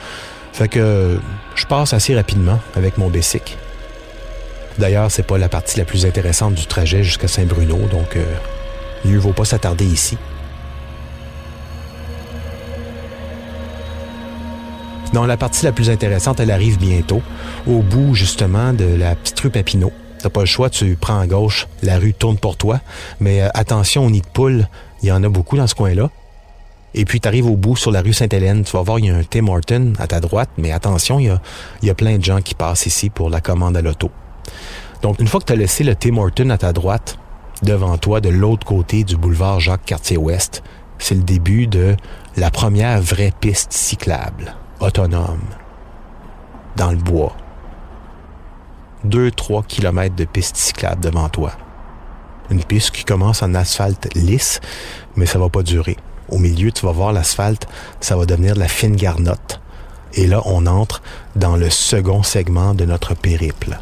Fait 0.53 0.69
que 0.69 1.19
je 1.55 1.67
passe 1.67 1.93
assez 1.93 2.15
rapidement 2.15 2.61
avec 2.77 2.99
mon 2.99 3.09
Bessic. 3.09 3.57
D'ailleurs, 4.79 5.11
c'est 5.11 5.23
pas 5.23 5.39
la 5.39 5.49
partie 5.49 5.79
la 5.79 5.85
plus 5.85 6.07
intéressante 6.07 6.55
du 6.55 6.67
trajet 6.67 7.05
jusqu'à 7.05 7.29
Saint-Bruno, 7.29 7.77
donc 7.91 8.17
euh, 8.17 8.25
mieux 9.05 9.19
vaut 9.19 9.33
pas 9.33 9.45
s'attarder 9.45 9.85
ici. 9.85 10.17
Non, 15.13 15.27
la 15.27 15.37
partie 15.37 15.67
la 15.67 15.73
plus 15.73 15.91
intéressante, 15.91 16.41
elle 16.41 16.51
arrive 16.51 16.79
bientôt, 16.79 17.21
au 17.67 17.81
bout 17.81 18.15
justement 18.15 18.73
de 18.73 18.87
la 18.87 19.15
petite 19.15 19.39
rue 19.41 19.51
Papineau. 19.51 19.93
T'as 20.21 20.31
pas 20.31 20.41
le 20.41 20.47
choix, 20.47 20.71
tu 20.71 20.97
prends 20.99 21.21
à 21.21 21.27
gauche, 21.27 21.69
la 21.83 21.99
rue 21.99 22.15
tourne 22.15 22.39
pour 22.39 22.57
toi, 22.57 22.81
mais 23.21 23.43
euh, 23.43 23.49
attention 23.53 24.07
au 24.07 24.11
nid 24.11 24.23
de 24.23 24.27
poule, 24.27 24.69
il 25.03 25.09
y 25.09 25.13
en 25.13 25.23
a 25.23 25.29
beaucoup 25.29 25.57
dans 25.57 25.67
ce 25.67 25.75
coin-là. 25.75 26.11
Et 26.95 27.05
puis 27.05 27.21
tu 27.21 27.29
arrives 27.29 27.47
au 27.47 27.57
bout 27.57 27.77
sur 27.77 27.91
la 27.91 28.03
rue 28.03 28.13
Sainte-Hélène, 28.13 28.65
tu 28.65 28.73
vas 28.73 28.83
voir, 28.83 28.99
il 28.99 29.07
y 29.07 29.11
a 29.11 29.17
un 29.17 29.23
Tim 29.23 29.47
Horton 29.49 29.95
à 29.99 30.07
ta 30.07 30.21
droite, 30.21 30.51
mais 30.59 30.73
attention, 30.73 31.19
il 31.19 31.39
y 31.83 31.91
a, 31.91 31.95
plein 31.95 32.19
de 32.19 32.25
gens 32.25 32.41
qui 32.41 32.55
passent 32.55 32.87
ici 32.87 33.09
pour 33.09 33.31
la 33.31 33.41
commande 33.41 33.77
à 33.77 33.83
l'auto. 33.83 34.11
Donc 35.01 35.21
une 35.21 35.27
fois 35.27 35.41
que 35.41 35.47
tu 35.47 35.53
as 35.53 35.57
laissé 35.57 35.85
le 35.85 35.95
Tim 35.95 36.17
Horton 36.17 36.51
à 36.51 36.59
ta 36.59 36.73
droite, 36.73 37.19
devant 37.63 37.97
toi, 37.97 38.21
de 38.21 38.29
l'autre 38.29 38.67
côté 38.67 39.05
du 39.05 39.17
boulevard 39.17 39.61
Jacques-Cartier-Ouest, 39.61 40.63
c'est 40.99 41.15
le 41.15 41.23
début 41.23 41.67
de 41.67 41.97
la 42.37 42.51
première 42.51 43.01
vraie 43.01 43.33
piste 43.41 43.73
cyclable 43.73 44.55
autonome, 44.81 45.43
dans 46.77 46.91
le 46.91 46.97
bois. 46.97 47.37
2-3 49.07 49.67
kilomètres 49.67 50.15
de 50.15 50.25
piste 50.25 50.57
cyclable 50.57 51.01
devant 51.01 51.29
toi. 51.29 51.53
Une 52.51 52.63
piste 52.63 52.91
qui 52.91 53.05
commence 53.05 53.43
en 53.43 53.55
asphalte 53.55 54.15
lisse, 54.15 54.61
mais 55.17 55.27
ça 55.27 55.39
va 55.39 55.49
pas 55.49 55.63
durer. 55.63 55.97
Au 56.29 56.39
milieu, 56.39 56.73
tu 56.73 56.87
vas 56.87 56.93
voir 56.93 57.13
l'asphalte, 57.13 57.67
ça 58.01 58.17
va 58.17 58.27
devenir 58.27 58.55
de 58.55 58.61
la 58.61 58.69
fine 58.69 58.97
garnotte. 58.97 59.61
Et 60.15 60.27
là, 60.27 60.43
on 60.45 60.67
entre 60.67 61.03
dans 61.37 61.57
le 61.57 61.71
second 61.71 62.23
segment 62.23 62.75
de 62.75 62.85
notre 62.85 63.15
périple. 63.15 63.79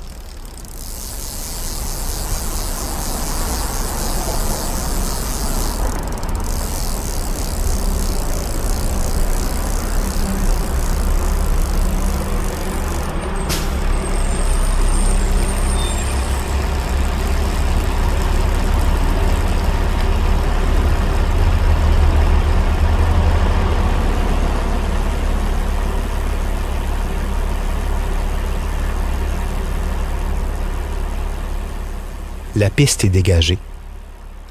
La 32.61 32.69
piste 32.69 33.05
est 33.07 33.09
dégagée. 33.09 33.59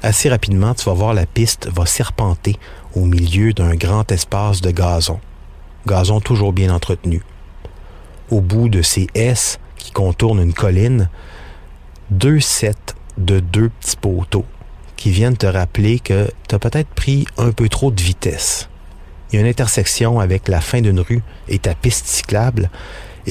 Assez 0.02 0.28
rapidement, 0.28 0.74
tu 0.74 0.84
vas 0.86 0.94
voir 0.94 1.14
la 1.14 1.26
piste 1.26 1.68
va 1.72 1.86
serpenter 1.86 2.56
au 2.96 3.04
milieu 3.04 3.52
d'un 3.52 3.76
grand 3.76 4.10
espace 4.10 4.60
de 4.60 4.72
gazon. 4.72 5.20
Gazon 5.86 6.20
toujours 6.20 6.52
bien 6.52 6.74
entretenu. 6.74 7.22
Au 8.28 8.40
bout 8.40 8.68
de 8.68 8.82
ces 8.82 9.06
S 9.14 9.60
qui 9.76 9.92
contournent 9.92 10.42
une 10.42 10.54
colline, 10.54 11.08
deux 12.10 12.40
sets 12.40 12.96
de 13.16 13.38
deux 13.38 13.68
petits 13.68 13.96
poteaux 13.96 14.46
qui 14.96 15.12
viennent 15.12 15.36
te 15.36 15.46
rappeler 15.46 16.00
que 16.00 16.28
tu 16.48 16.54
as 16.56 16.58
peut-être 16.58 16.88
pris 16.88 17.26
un 17.38 17.52
peu 17.52 17.68
trop 17.68 17.92
de 17.92 18.02
vitesse. 18.02 18.68
Il 19.30 19.36
y 19.36 19.38
a 19.38 19.42
une 19.42 19.48
intersection 19.48 20.18
avec 20.18 20.48
la 20.48 20.60
fin 20.60 20.80
d'une 20.80 21.00
rue 21.00 21.22
et 21.46 21.60
ta 21.60 21.76
piste 21.76 22.08
cyclable 22.08 22.70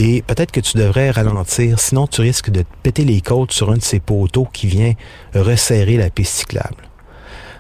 et 0.02 0.22
peut-être 0.22 0.54
que 0.54 0.62
tu 0.62 0.78
devrais 0.78 1.12
ralentir, 1.12 1.78
sinon 1.78 2.08
tu 2.08 2.22
risques 2.22 2.50
de 2.50 2.62
te 2.62 2.68
péter 2.84 3.04
les 3.04 3.20
côtes 3.20 3.52
sur 3.52 3.70
un 3.70 3.76
de 3.76 3.84
ces 3.84 4.00
poteaux 4.00 4.48
qui 4.52 4.66
vient 4.66 4.94
resserrer 5.36 5.98
la 5.98 6.10
piste 6.10 6.36
cyclable. 6.36 6.90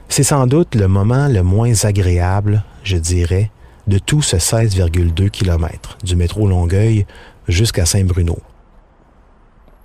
C'est 0.07 0.23
sans 0.23 0.47
doute 0.47 0.73
le 0.73 0.87
moment 0.87 1.27
le 1.27 1.43
moins 1.43 1.73
agréable, 1.83 2.63
je 2.83 2.95
dirais, 2.95 3.51
de 3.87 3.99
tout 3.99 4.21
ce 4.21 4.37
16,2 4.37 5.29
km 5.29 5.97
du 6.01 6.15
métro 6.15 6.47
Longueuil 6.47 7.05
jusqu'à 7.49 7.85
Saint-Bruno. 7.85 8.39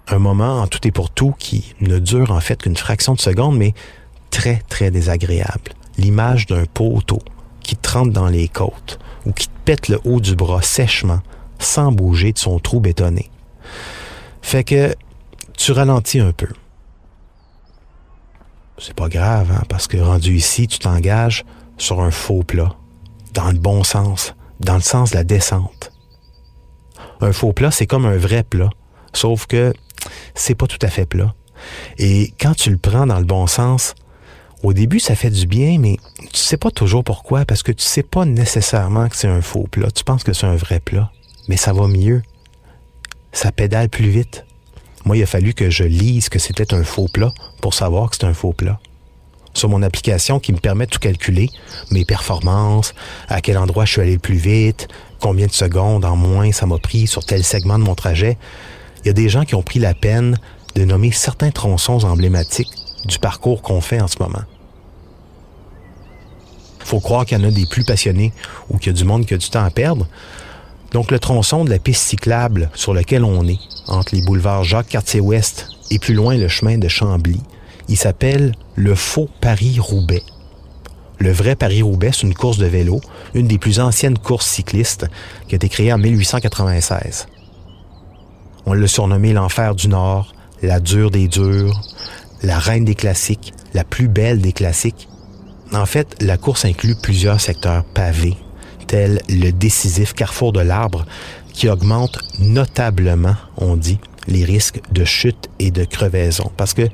Un 0.07 0.21
moment 0.21 0.61
en 0.61 0.69
tout 0.69 0.87
et 0.87 0.93
pour 0.93 1.11
tout 1.11 1.35
qui 1.37 1.75
ne 1.81 1.99
dure 1.99 2.31
en 2.31 2.41
fait 2.41 2.63
qu'une 2.63 2.77
fraction 2.77 3.15
de 3.15 3.21
seconde, 3.21 3.59
mais 3.59 3.75
très 4.31 4.63
très 4.69 4.93
désagréable. 4.93 5.73
L'image 5.99 6.47
d'un 6.47 6.67
poteau 6.67 7.19
qui 7.65 7.75
te 7.75 7.91
rentre 7.91 8.13
dans 8.13 8.29
les 8.29 8.47
côtes 8.47 9.01
ou 9.27 9.33
qui 9.33 9.49
te 9.49 9.59
pète 9.65 9.89
le 9.89 9.99
haut 10.05 10.21
du 10.21 10.37
bras 10.37 10.63
sèchement 10.63 11.21
sans 11.59 11.93
bouger 11.93 12.33
de 12.33 12.39
son 12.39 12.59
trou 12.59 12.81
bétonné. 12.81 13.31
Fait 14.43 14.65
que 14.65 14.95
tu 15.57 15.73
ralentis 15.73 16.21
un 16.21 16.33
peu. 16.33 16.49
C'est 18.79 18.95
pas 18.95 19.09
grave, 19.09 19.51
hein, 19.53 19.63
parce 19.69 19.87
que 19.87 19.97
rendu 19.97 20.35
ici, 20.35 20.67
tu 20.67 20.79
t'engages 20.79 21.45
sur 21.79 22.01
un 22.01 22.11
faux 22.11 22.43
plat, 22.43 22.75
dans 23.33 23.51
le 23.51 23.59
bon 23.59 23.85
sens, 23.85 24.35
dans 24.61 24.75
le 24.75 24.81
sens 24.81 25.13
de 25.13 25.17
la 25.17 25.25
descente. 25.25 25.93
Un 27.21 27.33
faux 27.33 27.53
plat, 27.53 27.71
c'est 27.71 27.87
comme 27.87 28.05
un 28.05 28.17
vrai 28.17 28.43
plat, 28.43 28.71
sauf 29.13 29.47
que 29.47 29.73
c'est 30.35 30.55
pas 30.55 30.67
tout 30.67 30.79
à 30.83 30.89
fait 30.89 31.07
plat. 31.07 31.35
Et 31.99 32.35
quand 32.41 32.55
tu 32.55 32.71
le 32.71 32.77
prends 32.77 33.07
dans 33.07 33.19
le 33.19 33.25
bon 33.25 33.47
sens, 33.47 33.95
au 34.63 34.73
début, 34.73 34.99
ça 34.99 35.15
fait 35.15 35.31
du 35.31 35.47
bien, 35.47 35.79
mais 35.79 35.97
tu 36.33 36.41
sais 36.41 36.57
pas 36.57 36.71
toujours 36.71 37.05
pourquoi, 37.05 37.45
parce 37.45 37.63
que 37.63 37.73
tu 37.73 37.85
sais 37.85 38.03
pas 38.03 38.25
nécessairement 38.25 39.09
que 39.09 39.17
c'est 39.17 39.29
un 39.29 39.41
faux 39.43 39.67
plat. 39.71 39.91
Tu 39.91 40.05
penses 40.05 40.25
que 40.25 40.33
c'est 40.33 40.47
un 40.47 40.57
vrai 40.57 40.81
plat 40.81 41.11
mais 41.49 41.57
ça 41.57 41.73
va 41.73 41.87
mieux. 41.87 42.23
Ça 43.33 43.53
pédale 43.53 43.89
plus 43.89 44.09
vite. 44.09 44.45
Moi, 45.05 45.19
il 45.19 45.23
a 45.23 45.27
fallu 45.27 45.53
que 45.53 45.71
je 45.71 45.85
lise 45.85 46.29
que 46.29 46.39
c'était 46.39 46.73
un 46.73 46.85
faux 46.85 47.09
plat 47.09 47.33
pour 47.61 47.75
savoir 47.75 48.11
que 48.11 48.17
c'est 48.17 48.25
un 48.25 48.35
faux 48.35 48.53
plat. 48.53 48.79
Sur 49.53 49.69
mon 49.69 49.83
application 49.83 50.41
qui 50.41 50.53
me 50.53 50.59
permet 50.59 50.87
de 50.87 50.91
tout 50.91 50.99
calculer, 50.99 51.49
mes 51.91 52.05
performances, 52.05 52.95
à 53.29 53.41
quel 53.41 53.59
endroit 53.59 53.85
je 53.85 53.93
suis 53.93 54.01
allé 54.01 54.15
le 54.15 54.19
plus 54.19 54.37
vite, 54.37 54.89
combien 55.21 55.47
de 55.47 55.53
secondes 55.53 56.05
en 56.05 56.17
moins 56.17 56.51
ça 56.53 56.67
m'a 56.67 56.79
pris 56.79 57.07
sur 57.07 57.25
tel 57.25 57.45
segment 57.45 57.79
de 57.79 57.85
mon 57.85 57.95
trajet, 57.95 58.37
il 59.05 59.09
y 59.09 59.11
a 59.11 59.13
des 59.13 59.29
gens 59.29 59.45
qui 59.45 59.55
ont 59.55 59.63
pris 59.63 59.79
la 59.79 59.95
peine 59.95 60.39
de 60.75 60.85
nommer 60.85 61.13
certains 61.13 61.51
tronçons 61.51 62.05
emblématiques 62.05 62.73
du 63.05 63.19
parcours 63.19 63.63
qu'on 63.63 63.81
fait 63.81 64.01
en 64.01 64.09
ce 64.09 64.17
moment. 64.19 64.43
Faut 66.81 67.01
croire 67.01 67.25
qu'il 67.25 67.39
y 67.39 67.41
en 67.41 67.49
a 67.49 67.51
des 67.51 67.67
plus 67.67 67.85
passionnés 67.85 68.33
ou 68.71 68.79
qu'il 68.79 68.89
y 68.93 68.95
a 68.95 68.99
du 68.99 69.05
monde 69.05 69.25
qui 69.25 69.35
a 69.35 69.39
du 69.39 69.49
temps 69.49 69.65
à 69.65 69.71
perdre, 69.71 70.07
donc 70.95 71.11
le 71.11 71.19
tronçon 71.19 71.65
de 71.65 71.71
la 71.71 71.81
piste 71.81 72.05
cyclable 72.05 72.71
sur 72.73 72.95
lequel 72.95 73.25
on 73.25 73.49
est, 73.49 73.59
entre 73.89 74.15
les 74.15 74.23
boulevards 74.23 74.63
Jacques-Cartier-Ouest 74.63 75.67
et 75.91 75.99
plus 75.99 76.15
loin 76.15 76.37
le 76.37 76.47
chemin 76.47 76.79
de 76.79 76.87
Chambly, 76.87 77.41
il 77.89 77.97
s'appelle 77.97 78.55
le 78.77 78.95
faux 78.95 79.29
Paris-Roubaix. 79.41 80.23
Le 81.19 81.33
vrai 81.33 81.57
Paris-Roubaix, 81.57 82.13
c'est 82.13 82.23
une 82.23 82.35
course 82.35 82.59
de 82.59 82.67
vélo, 82.67 83.01
une 83.35 83.49
des 83.49 83.59
plus 83.59 83.81
anciennes 83.81 84.17
courses 84.17 84.47
cyclistes 84.47 85.07
qui 85.49 85.55
a 85.55 85.57
été 85.57 85.69
créée 85.69 85.93
en 85.93 85.99
1896. 85.99 87.27
On 88.65 88.73
l'a 88.73 88.87
surnommé 88.87 89.33
l'enfer 89.33 89.75
du 89.75 89.89
Nord, 89.89 90.33
la 90.63 90.79
dure 90.79 91.11
des 91.11 91.27
durs, 91.27 91.83
la 92.45 92.61
reine 92.61 92.85
des 92.85 92.95
classiques, 92.95 93.53
la 93.75 93.83
plus 93.83 94.07
belle 94.07 94.41
des 94.41 94.53
classiques. 94.53 95.09
En 95.73 95.87
fait, 95.87 96.15
la 96.23 96.37
course 96.37 96.65
inclut 96.65 96.95
plusieurs 96.95 97.41
secteurs 97.41 97.83
pavés, 97.83 98.37
tels 98.85 99.21
le 99.29 99.51
décisif 99.51 100.13
carrefour 100.13 100.53
de 100.53 100.61
l'arbre, 100.61 101.05
qui 101.53 101.69
augmente 101.69 102.19
notablement, 102.39 103.37
on 103.57 103.77
dit, 103.77 103.99
les 104.27 104.45
risques 104.45 104.81
de 104.93 105.05
chute 105.05 105.49
et 105.59 105.71
de 105.71 105.85
crevaison. 105.85 106.51
Parce 106.57 106.75
que, 106.75 106.89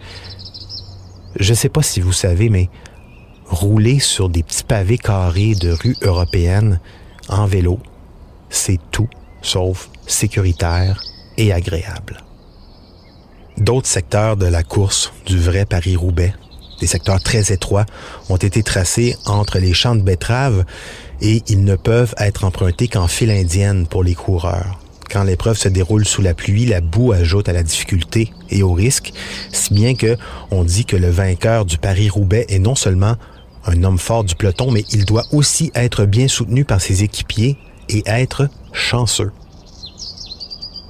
je 1.38 1.50
ne 1.50 1.56
sais 1.56 1.68
pas 1.68 1.82
si 1.82 2.00
vous 2.00 2.12
savez, 2.12 2.48
mais 2.48 2.68
rouler 3.46 3.98
sur 3.98 4.28
des 4.28 4.42
petits 4.42 4.64
pavés 4.64 4.98
carrés 4.98 5.54
de 5.54 5.70
rues 5.70 5.96
européennes 6.02 6.80
en 7.28 7.46
vélo, 7.46 7.78
c'est 8.48 8.78
tout 8.90 9.08
sauf 9.42 9.88
sécuritaire 10.06 11.02
et 11.36 11.52
agréable. 11.52 12.22
D'autres 13.56 13.88
secteurs 13.88 14.36
de 14.36 14.46
la 14.46 14.62
course 14.62 15.12
du 15.26 15.38
vrai 15.38 15.64
Paris-Roubaix, 15.64 16.34
des 16.80 16.86
secteurs 16.86 17.20
très 17.20 17.52
étroits, 17.52 17.86
ont 18.28 18.36
été 18.36 18.62
tracés 18.62 19.16
entre 19.26 19.58
les 19.58 19.74
champs 19.74 19.96
de 19.96 20.02
betteraves 20.02 20.64
et 21.20 21.42
ils 21.48 21.64
ne 21.64 21.76
peuvent 21.76 22.14
être 22.18 22.44
empruntés 22.44 22.88
qu'en 22.88 23.08
file 23.08 23.30
indienne 23.30 23.86
pour 23.86 24.02
les 24.02 24.14
coureurs. 24.14 24.78
Quand 25.10 25.24
l'épreuve 25.24 25.58
se 25.58 25.68
déroule 25.68 26.04
sous 26.04 26.22
la 26.22 26.34
pluie, 26.34 26.66
la 26.66 26.80
boue 26.80 27.12
ajoute 27.12 27.48
à 27.48 27.52
la 27.52 27.64
difficulté 27.64 28.32
et 28.48 28.62
au 28.62 28.72
risque, 28.72 29.12
si 29.52 29.74
bien 29.74 29.94
que 29.94 30.16
on 30.52 30.62
dit 30.62 30.84
que 30.84 30.96
le 30.96 31.10
vainqueur 31.10 31.64
du 31.64 31.78
Paris-Roubaix 31.78 32.46
est 32.48 32.60
non 32.60 32.76
seulement 32.76 33.16
un 33.66 33.82
homme 33.82 33.98
fort 33.98 34.24
du 34.24 34.36
peloton, 34.36 34.70
mais 34.70 34.84
il 34.92 35.04
doit 35.04 35.24
aussi 35.32 35.72
être 35.74 36.04
bien 36.04 36.28
soutenu 36.28 36.64
par 36.64 36.80
ses 36.80 37.02
équipiers 37.02 37.58
et 37.88 38.02
être 38.06 38.48
chanceux. 38.72 39.32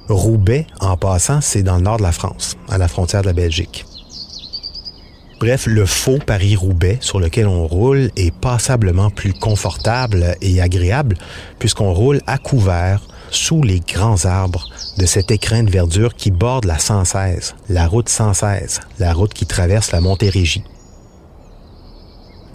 Roubaix, 0.09 0.67
en 0.81 0.97
passant, 0.97 1.41
c'est 1.41 1.63
dans 1.63 1.77
le 1.77 1.83
nord 1.83 1.97
de 1.99 2.03
la 2.03 2.13
France, 2.13 2.57
à 2.69 2.79
la 2.79 2.89
frontière 2.89 3.23
de 3.23 3.29
la 3.29 3.33
Belgique. 3.33 3.87
Bref, 5.41 5.65
le 5.65 5.87
faux 5.87 6.19
Paris-Roubaix 6.19 6.99
sur 7.01 7.19
lequel 7.19 7.47
on 7.47 7.67
roule 7.67 8.11
est 8.15 8.31
passablement 8.31 9.09
plus 9.09 9.33
confortable 9.33 10.37
et 10.43 10.61
agréable 10.61 11.17
puisqu'on 11.59 11.95
roule 11.95 12.21
à 12.27 12.37
couvert 12.37 13.01
sous 13.31 13.63
les 13.63 13.81
grands 13.81 14.27
arbres 14.27 14.69
de 14.99 15.07
cet 15.07 15.31
écrin 15.31 15.63
de 15.63 15.71
verdure 15.71 16.15
qui 16.15 16.31
borde 16.31 16.67
la 16.67 16.79
116, 16.79 17.55
la 17.71 17.87
route 17.87 18.11
116, 18.11 18.81
la 18.99 19.15
route 19.15 19.33
qui 19.33 19.47
traverse 19.47 19.93
la 19.93 20.03
Montérégie. 20.03 20.63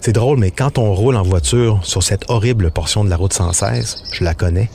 C'est 0.00 0.12
drôle, 0.12 0.38
mais 0.38 0.52
quand 0.52 0.78
on 0.78 0.94
roule 0.94 1.16
en 1.16 1.24
voiture 1.24 1.80
sur 1.82 2.04
cette 2.04 2.30
horrible 2.30 2.70
portion 2.70 3.02
de 3.02 3.10
la 3.10 3.16
route 3.16 3.32
116, 3.32 4.04
je 4.12 4.22
la 4.22 4.34
connais, 4.34 4.70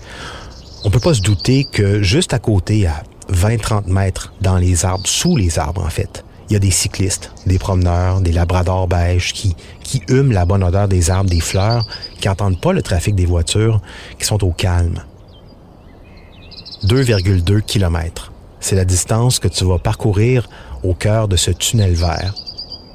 on 0.84 0.90
peut 0.90 1.00
pas 1.00 1.14
se 1.14 1.22
douter 1.22 1.64
que 1.64 2.02
juste 2.02 2.34
à 2.34 2.40
côté, 2.40 2.88
à 2.88 3.04
20-30 3.32 3.90
mètres 3.90 4.34
dans 4.42 4.58
les 4.58 4.84
arbres, 4.84 5.08
sous 5.08 5.38
les 5.38 5.60
arbres 5.60 5.86
en 5.86 5.90
fait, 5.90 6.26
il 6.52 6.56
y 6.56 6.58
a 6.58 6.60
des 6.60 6.70
cyclistes, 6.70 7.32
des 7.46 7.58
promeneurs, 7.58 8.20
des 8.20 8.34
labradors 8.34 8.86
beiges 8.86 9.32
qui, 9.32 9.56
qui 9.84 10.02
hument 10.10 10.34
la 10.34 10.44
bonne 10.44 10.66
odeur 10.66 10.90
des 10.90 11.10
arbres, 11.10 11.30
des 11.30 11.40
fleurs, 11.40 11.88
qui 12.20 12.28
n'entendent 12.28 12.60
pas 12.60 12.74
le 12.74 12.82
trafic 12.82 13.16
des 13.16 13.26
voitures, 13.26 13.80
qui 14.20 14.26
sont 14.26 14.44
au 14.44 14.52
calme. 14.52 15.02
2,2 16.84 17.62
km. 17.62 18.34
C'est 18.60 18.76
la 18.76 18.84
distance 18.84 19.40
que 19.40 19.48
tu 19.48 19.64
vas 19.64 19.80
parcourir 19.80 20.50
au 20.84 20.94
cœur 20.94 21.30
de 21.30 21.38
ce 21.38 21.52
tunnel 21.52 21.94
vert, 21.94 22.36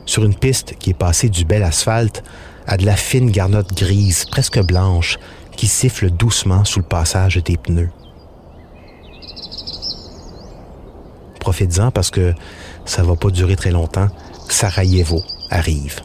sur 0.04 0.22
une 0.22 0.34
piste 0.34 0.74
qui 0.78 0.90
est 0.90 0.94
passée 0.94 1.30
du 1.30 1.46
bel 1.46 1.62
asphalte 1.62 2.22
à 2.66 2.76
de 2.76 2.84
la 2.84 2.94
fine 2.94 3.30
garnotte 3.30 3.72
grise, 3.72 4.26
presque 4.26 4.62
blanche, 4.62 5.18
qui 5.56 5.66
siffle 5.66 6.10
doucement 6.10 6.66
sous 6.66 6.80
le 6.80 6.84
passage 6.84 7.42
des 7.42 7.56
pneus. 7.56 7.88
Profites-en 11.40 11.90
parce 11.90 12.10
que 12.10 12.34
ça 12.86 13.02
va 13.02 13.16
pas 13.16 13.30
durer 13.30 13.56
très 13.56 13.70
longtemps. 13.70 14.08
Sarajevo 14.48 15.22
arrive. 15.50 16.00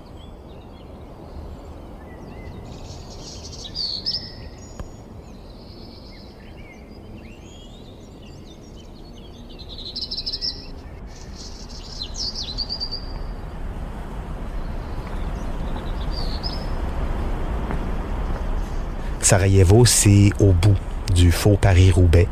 Sarajevo, 19.22 19.86
c'est 19.86 20.32
au 20.42 20.52
bout 20.52 20.76
du 21.16 21.32
faux 21.32 21.56
Paris-Roubaix. 21.56 22.28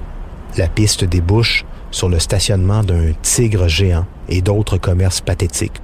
La 0.57 0.67
piste 0.67 1.05
débouche 1.05 1.63
sur 1.91 2.10
le 2.10 2.19
stationnement 2.19 2.84
d'un 2.84 3.13
tigre 3.21 3.67
géant 3.67 4.06
et 4.28 4.41
d'autres 4.41 4.78
commerces 4.78 5.21
pathétiques. 5.21 5.82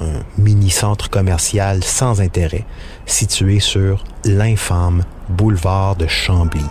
Un 0.00 0.22
mini-centre 0.38 1.10
commercial 1.10 1.84
sans 1.84 2.20
intérêt 2.20 2.64
situé 3.06 3.60
sur 3.60 4.04
l'infâme 4.24 5.04
boulevard 5.28 5.96
de 5.96 6.06
Chambly. 6.06 6.64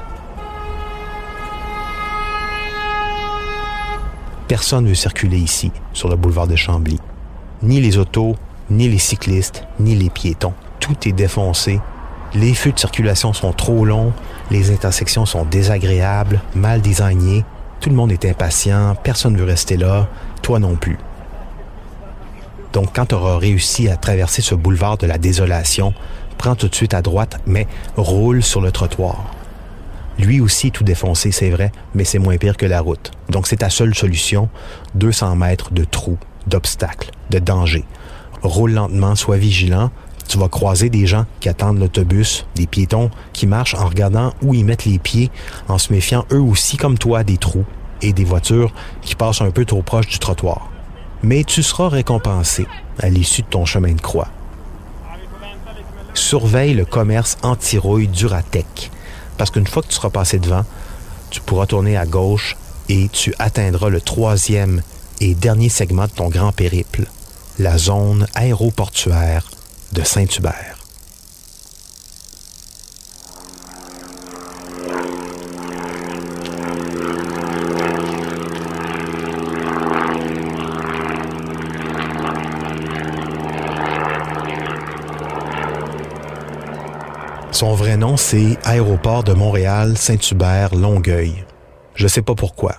Personne 4.48 4.86
ne 4.86 4.90
veut 4.90 4.96
circuler 4.96 5.38
ici, 5.38 5.72
sur 5.94 6.10
le 6.10 6.16
boulevard 6.16 6.48
de 6.48 6.56
Chambly. 6.56 7.00
Ni 7.62 7.80
les 7.80 7.98
autos, 7.98 8.36
ni 8.72 8.88
les 8.88 8.98
cyclistes, 8.98 9.64
ni 9.80 9.96
les 9.96 10.10
piétons. 10.10 10.54
Tout 10.80 11.08
est 11.08 11.12
défoncé 11.12 11.80
les 12.36 12.54
feux 12.54 12.72
de 12.72 12.80
circulation 12.80 13.34
sont 13.34 13.54
trop 13.54 13.86
longs, 13.86 14.14
les 14.52 14.72
intersections 14.72 15.26
sont 15.26 15.46
désagréables, 15.46 16.40
mal 16.56 16.82
designées, 16.82 17.44
tout 17.80 17.90
le 17.90 17.96
monde 17.96 18.12
est 18.12 18.26
impatient, 18.26 18.96
personne 19.04 19.34
ne 19.34 19.40
veut 19.40 19.46
rester 19.46 19.78
là, 19.78 20.08
toi 20.42 20.60
non 20.60 20.76
plus. 20.76 20.98
Donc 22.74 22.90
quand 22.94 23.08
tu 23.08 23.16
auras 23.16 23.38
réussi 23.38 23.90
à 23.90 23.98
traverser 23.98 24.42
ce 24.42 24.56
boulevard 24.56 24.98
de 24.98 25.08
la 25.08 25.18
désolation, 25.18 25.94
prends 26.38 26.56
tout 26.56 26.68
de 26.68 26.76
suite 26.76 26.94
à 26.94 27.02
droite, 27.02 27.40
mais 27.46 27.68
roule 27.96 28.44
sur 28.44 28.62
le 28.62 28.72
trottoir. 28.72 29.34
Lui 30.20 30.42
aussi 30.42 30.72
tout 30.72 30.84
défoncé, 30.84 31.32
c'est 31.32 31.50
vrai, 31.50 31.72
mais 31.96 32.04
c'est 32.04 32.20
moins 32.20 32.38
pire 32.38 32.58
que 32.58 32.66
la 32.66 32.82
route. 32.82 33.12
Donc 33.30 33.48
c'est 33.48 33.58
ta 33.58 33.70
seule 33.70 33.96
solution, 33.96 34.50
200 34.96 35.38
mètres 35.38 35.72
de 35.72 35.86
trous, 35.86 36.18
d'obstacles, 36.46 37.12
de 37.30 37.40
dangers. 37.40 37.86
Roule 38.44 38.74
lentement, 38.74 39.16
sois 39.16 39.38
vigilant, 39.38 39.92
tu 40.30 40.38
vas 40.38 40.48
croiser 40.48 40.90
des 40.90 41.08
gens 41.08 41.26
qui 41.40 41.50
attendent 41.50 41.80
l'autobus, 41.80 42.46
des 42.54 42.68
piétons 42.68 43.10
qui 43.34 43.48
marchent 43.48 43.74
en 43.74 43.88
regardant 43.88 44.32
où 44.44 44.54
ils 44.54 44.64
mettent 44.64 44.86
les 44.86 45.00
pieds, 45.00 45.32
en 45.68 45.80
se 45.80 45.92
méfiant 45.92 46.24
eux 46.32 46.40
aussi 46.40 46.78
comme 46.78 47.00
toi 47.00 47.24
des 47.24 47.38
trous 47.38 47.66
et 48.04 48.14
des 48.14 48.24
voitures 48.24 48.72
qui 49.02 49.16
passent 49.16 49.42
un 49.42 49.50
peu 49.50 49.66
trop 49.66 49.82
proche 49.82 50.08
du 50.08 50.20
trottoir. 50.20 50.70
Mais 51.24 51.44
tu 51.44 51.64
seras 51.64 51.90
récompensé 51.90 52.68
à 53.00 53.10
l'issue 53.10 53.42
de 53.42 53.48
ton 53.48 53.66
chemin 53.66 53.94
de 53.94 54.02
croix. 54.02 54.28
Surveille 56.14 56.76
le 56.76 56.86
commerce 56.86 57.38
anti-rouille 57.42 58.08
Duratec, 58.08 58.92
parce 59.38 59.50
qu'une 59.50 59.68
fois 59.68 59.82
que 59.82 59.88
tu 59.88 59.96
seras 59.96 60.12
passé 60.12 60.38
devant, 60.38 60.64
tu 61.32 61.42
pourras 61.42 61.66
tourner 61.66 61.98
à 61.98 62.06
gauche 62.06 62.56
et 62.88 63.10
tu 63.10 63.34
atteindras 63.40 63.90
le 63.90 64.00
troisième 64.00 64.84
et 65.22 65.34
dernier 65.34 65.70
segment 65.70 66.06
de 66.06 66.12
ton 66.12 66.30
grand 66.30 66.52
périple, 66.52 67.06
la 67.58 67.80
zone 67.80 68.28
aéroportuaire 68.36 69.44
de 69.94 70.04
Saint-Hubert. 70.04 70.80
Son 87.52 87.74
vrai 87.74 87.98
nom, 87.98 88.16
c'est 88.16 88.58
Aéroport 88.64 89.26
de 89.26 89.34
Montréal, 89.34 89.98
Saint-Hubert, 89.98 90.76
Longueuil. 90.76 91.44
Je 91.94 92.08
sais 92.08 92.22
pas 92.22 92.34
pourquoi, 92.34 92.76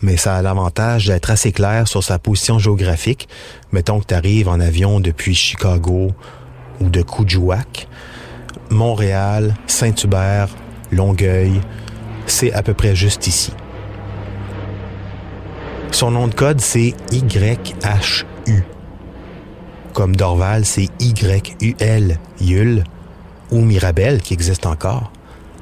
mais 0.00 0.16
ça 0.16 0.36
a 0.36 0.40
l'avantage 0.40 1.06
d'être 1.08 1.30
assez 1.30 1.52
clair 1.52 1.86
sur 1.86 2.02
sa 2.02 2.18
position 2.18 2.58
géographique. 2.58 3.28
Mettons 3.72 4.00
que 4.00 4.06
tu 4.06 4.14
arrives 4.14 4.48
en 4.48 4.58
avion 4.58 5.00
depuis 5.00 5.34
Chicago 5.34 6.12
ou 6.80 6.88
de 6.88 7.02
Coudjouac, 7.02 7.88
Montréal, 8.70 9.54
Saint-Hubert, 9.66 10.48
Longueuil, 10.90 11.60
c'est 12.26 12.52
à 12.52 12.62
peu 12.62 12.74
près 12.74 12.94
juste 12.94 13.26
ici. 13.26 13.52
Son 15.90 16.10
nom 16.10 16.26
de 16.26 16.34
code, 16.34 16.60
c'est 16.60 16.94
YHU. 17.10 18.64
Comme 19.92 20.16
Dorval, 20.16 20.64
c'est 20.64 20.88
YUL, 21.00 22.18
Yul, 22.40 22.84
ou 23.50 23.60
Mirabel, 23.60 24.22
qui 24.22 24.32
existe 24.32 24.64
encore, 24.64 25.12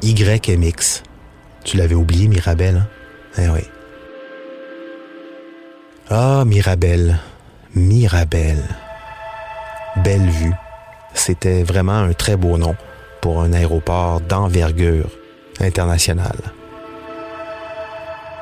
YMX. 0.03 1.03
Tu 1.65 1.77
l'avais 1.77 1.97
oublié, 1.97 2.29
Mirabel, 2.29 2.77
hein? 2.77 2.87
Eh 3.39 3.49
oui. 3.49 3.61
Ah, 6.09 6.45
Mirabel, 6.47 7.19
Mirabel. 7.75 8.63
Belle 9.97 10.29
vue. 10.29 10.55
C'était 11.15 11.63
vraiment 11.63 11.99
un 11.99 12.13
très 12.13 12.37
beau 12.37 12.57
nom 12.57 12.77
pour 13.21 13.43
un 13.43 13.53
aéroport 13.53 14.21
d'envergure 14.21 15.11
internationale. 15.61 16.41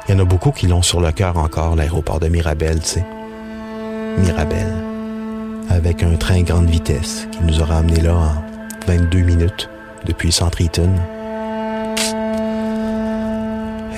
Il 0.08 0.14
y 0.14 0.14
en 0.14 0.20
a 0.20 0.24
beaucoup 0.24 0.52
qui 0.52 0.66
l'ont 0.66 0.82
sur 0.82 1.00
le 1.00 1.12
cœur 1.12 1.36
encore, 1.36 1.76
l'aéroport 1.76 2.20
de 2.20 2.28
Mirabel, 2.28 2.80
tu 2.80 2.88
sais. 2.88 3.04
Mirabel, 4.18 4.72
avec 5.68 6.02
un 6.02 6.16
train 6.16 6.42
grande 6.42 6.68
vitesse 6.70 7.28
qui 7.30 7.42
nous 7.42 7.60
aura 7.60 7.78
amené 7.78 8.00
là 8.00 8.14
en 8.14 8.42
22 8.86 9.20
minutes 9.20 9.68
depuis 10.06 10.32
Centre-Eaton. 10.32 10.90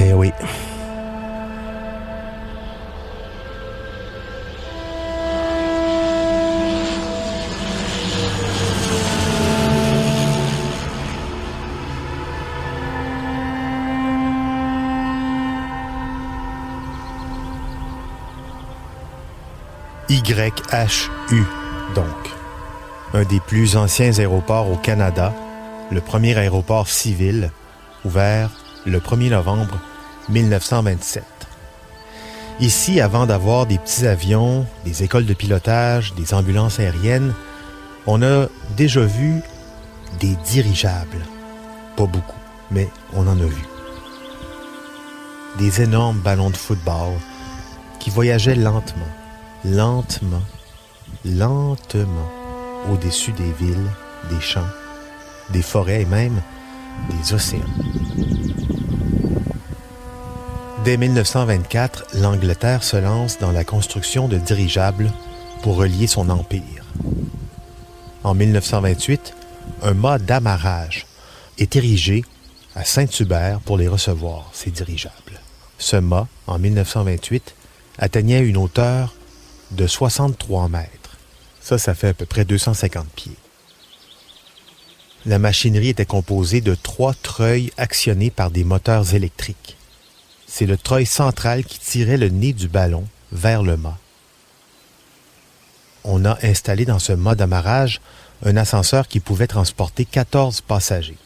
Eh 0.00 0.12
oui. 0.12 0.33
YHU, 20.11 21.44
donc. 21.94 22.05
Un 23.14 23.23
des 23.23 23.38
plus 23.38 23.77
anciens 23.77 24.18
aéroports 24.18 24.68
au 24.68 24.75
Canada, 24.75 25.33
le 25.92 26.01
premier 26.01 26.37
aéroport 26.37 26.88
civil, 26.88 27.53
ouvert 28.05 28.51
le 28.87 28.99
1er 28.99 29.31
novembre 29.31 29.79
1927. 30.29 31.23
Ici, 32.59 33.01
avant 33.01 33.27
d'avoir 33.27 33.66
des 33.66 33.79
petits 33.79 34.09
avions, 34.09 34.66
des 34.85 35.05
écoles 35.05 35.27
de 35.27 35.33
pilotage, 35.33 36.12
des 36.14 36.35
ambulances 36.35 36.81
aériennes, 36.81 37.33
on 38.09 38.20
a 38.20 38.49
déjà 38.77 39.03
vu 39.03 39.40
des 40.18 40.35
dirigeables. 40.44 41.25
Pas 41.96 42.07
beaucoup, 42.07 42.40
mais 42.73 42.88
on 43.12 43.29
en 43.29 43.38
a 43.38 43.44
vu. 43.44 43.64
Des 45.61 45.83
énormes 45.83 46.18
ballons 46.18 46.51
de 46.51 46.57
football 46.57 47.12
qui 48.01 48.11
voyageaient 48.11 48.57
lentement, 48.57 49.07
lentement, 49.64 50.42
lentement 51.25 52.31
au-dessus 52.90 53.33
des 53.33 53.53
villes, 53.53 53.90
des 54.31 54.40
champs, 54.40 54.68
des 55.51 55.62
forêts 55.62 56.03
et 56.03 56.07
même 56.07 56.40
des 57.11 57.35
océans. 57.35 57.61
Dès 60.85 60.96
1924, 60.96 62.07
l'Angleterre 62.14 62.83
se 62.83 62.96
lance 62.96 63.38
dans 63.38 63.53
la 63.53 63.64
construction 63.64 64.29
de 64.29 64.38
dirigeables 64.38 65.12
pour 65.62 65.77
relier 65.77 66.07
son 66.07 66.31
empire. 66.31 66.85
En 68.25 68.35
1928, 68.35 69.35
un 69.83 69.94
mât 69.94 70.18
d'amarrage 70.18 71.07
est 71.59 71.77
érigé 71.77 72.25
à 72.75 72.85
Saint-Hubert 72.85 73.61
pour 73.61 73.77
les 73.77 73.88
recevoir, 73.88 74.51
ces 74.53 74.70
dirigeables. 74.70 75.40
Ce 75.79 75.96
mât, 75.96 76.29
en 76.46 76.59
1928, 76.59 77.55
atteignait 77.99 78.40
une 78.40 78.57
hauteur 78.57 79.14
de 79.70 79.87
63 79.87 80.68
mètres. 80.68 81.16
Ça, 81.61 81.78
ça 81.78 81.94
fait 81.94 82.09
à 82.09 82.14
peu 82.14 82.26
près 82.26 82.44
250 82.44 83.09
pieds. 83.09 83.37
La 85.26 85.38
machinerie 85.38 85.90
était 85.90 86.06
composée 86.06 86.61
de 86.61 86.74
trois 86.74 87.12
treuils 87.14 87.70
actionnés 87.76 88.30
par 88.30 88.50
des 88.50 88.64
moteurs 88.64 89.14
électriques. 89.14 89.76
C'est 90.46 90.66
le 90.66 90.78
treuil 90.78 91.06
central 91.06 91.64
qui 91.64 91.78
tirait 91.78 92.16
le 92.16 92.28
nez 92.28 92.52
du 92.52 92.68
ballon 92.68 93.06
vers 93.30 93.62
le 93.62 93.76
mât. 93.76 93.98
On 96.04 96.24
a 96.24 96.38
installé 96.42 96.87
dans 96.87 96.98
ce 96.98 97.12
mât 97.12 97.35
d'amarrage 97.35 98.00
un 98.44 98.56
ascenseur 98.56 99.06
qui 99.06 99.20
pouvait 99.20 99.46
transporter 99.46 100.06
14 100.06 100.62
passagers. 100.62 101.18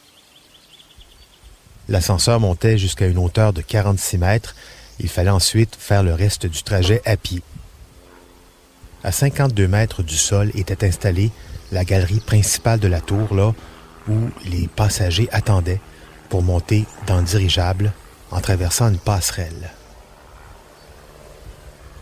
L'ascenseur 1.87 2.39
montait 2.39 2.77
jusqu'à 2.77 3.07
une 3.07 3.17
hauteur 3.17 3.53
de 3.53 3.61
46 3.61 4.17
mètres. 4.17 4.55
Il 4.99 5.07
fallait 5.07 5.29
ensuite 5.29 5.77
faire 5.79 6.03
le 6.03 6.13
reste 6.13 6.45
du 6.45 6.63
trajet 6.63 7.01
à 7.05 7.15
pied. 7.15 7.41
À 9.05 9.11
52 9.11 9.67
mètres 9.67 10.01
du 10.01 10.17
sol 10.17 10.49
était 10.55 10.83
installée 10.83 11.29
la 11.71 11.85
galerie 11.85 12.21
principale 12.21 12.79
de 12.79 12.87
la 12.87 13.01
tour, 13.01 13.35
là 13.35 13.53
où 14.09 14.15
les 14.45 14.67
passagers 14.67 15.29
attendaient 15.31 15.79
pour 16.29 16.41
monter 16.41 16.87
dans 17.05 17.17
le 17.17 17.23
dirigeable 17.23 17.93
en 18.31 18.41
traversant 18.41 18.89
une 18.89 18.97
passerelle. 18.97 19.69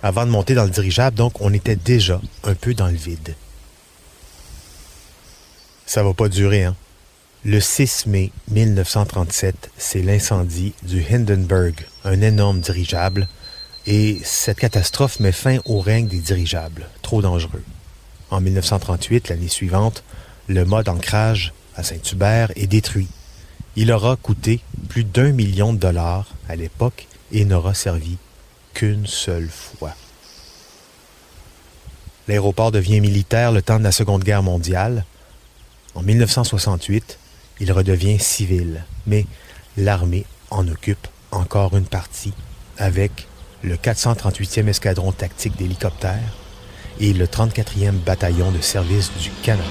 Avant 0.02 0.26
de 0.26 0.32
monter 0.32 0.56
dans 0.56 0.64
le 0.64 0.70
dirigeable, 0.70 1.18
donc, 1.18 1.42
on 1.42 1.54
était 1.54 1.76
déjà 1.76 2.22
un 2.46 2.56
peu 2.56 2.74
dans 2.74 2.88
le 2.88 2.96
vide. 2.96 3.36
Ça 5.86 6.04
va 6.04 6.14
pas 6.14 6.30
durer, 6.30 6.64
hein? 6.64 6.76
Le 7.44 7.60
6 7.60 8.06
mai 8.06 8.32
1937, 8.50 9.72
c'est 9.78 10.02
l'incendie 10.02 10.74
du 10.84 11.04
Hindenburg, 11.12 11.74
un 12.06 12.22
énorme 12.22 12.62
dirigeable 12.62 13.28
et 13.86 14.20
cette 14.24 14.60
catastrophe 14.60 15.20
met 15.20 15.32
fin 15.32 15.60
au 15.66 15.80
règne 15.80 16.08
des 16.08 16.20
dirigeables, 16.20 16.88
trop 17.02 17.22
dangereux. 17.22 17.64
En 18.32 18.40
1938, 18.40 19.30
l'année 19.30 19.48
suivante, 19.48 20.04
le 20.48 20.66
mode 20.66 20.90
ancrage 20.90 21.54
à 21.76 21.84
Saint-Hubert 21.84 22.52
est 22.56 22.68
détruit. 22.68 23.10
Il 23.76 23.92
aura 23.92 24.16
coûté 24.16 24.62
plus 24.90 25.04
d'un 25.04 25.32
million 25.32 25.74
de 25.74 25.80
dollars 25.80 26.28
à 26.48 26.56
l'époque 26.56 27.08
et 27.32 27.46
n'aura 27.46 27.74
servi 27.74 28.18
qu'une 28.74 29.08
seule 29.08 29.50
fois. 29.50 29.96
L'aéroport 32.28 32.72
devient 32.72 33.02
militaire 33.02 33.52
le 33.52 33.62
temps 33.62 33.80
de 33.80 33.84
la 33.84 33.92
Seconde 33.92 34.24
Guerre 34.24 34.44
mondiale. 34.44 35.06
En 35.94 36.02
1968, 36.04 37.20
il 37.60 37.72
redevient 37.72 38.20
civil, 38.20 38.86
mais 39.06 39.26
l'armée 39.78 40.26
en 40.50 40.68
occupe 40.68 41.08
encore 41.32 41.76
une 41.76 41.86
partie 41.86 42.34
avec 42.78 43.28
le 43.64 43.76
438e 43.76 44.68
escadron 44.68 45.14
tactique 45.14 45.58
d'hélicoptères 45.58 46.34
et 47.00 47.14
le 47.14 47.26
34e 47.26 47.92
bataillon 47.92 48.52
de 48.52 48.60
service 48.60 49.12
du 49.20 49.32
Canada. 49.42 49.64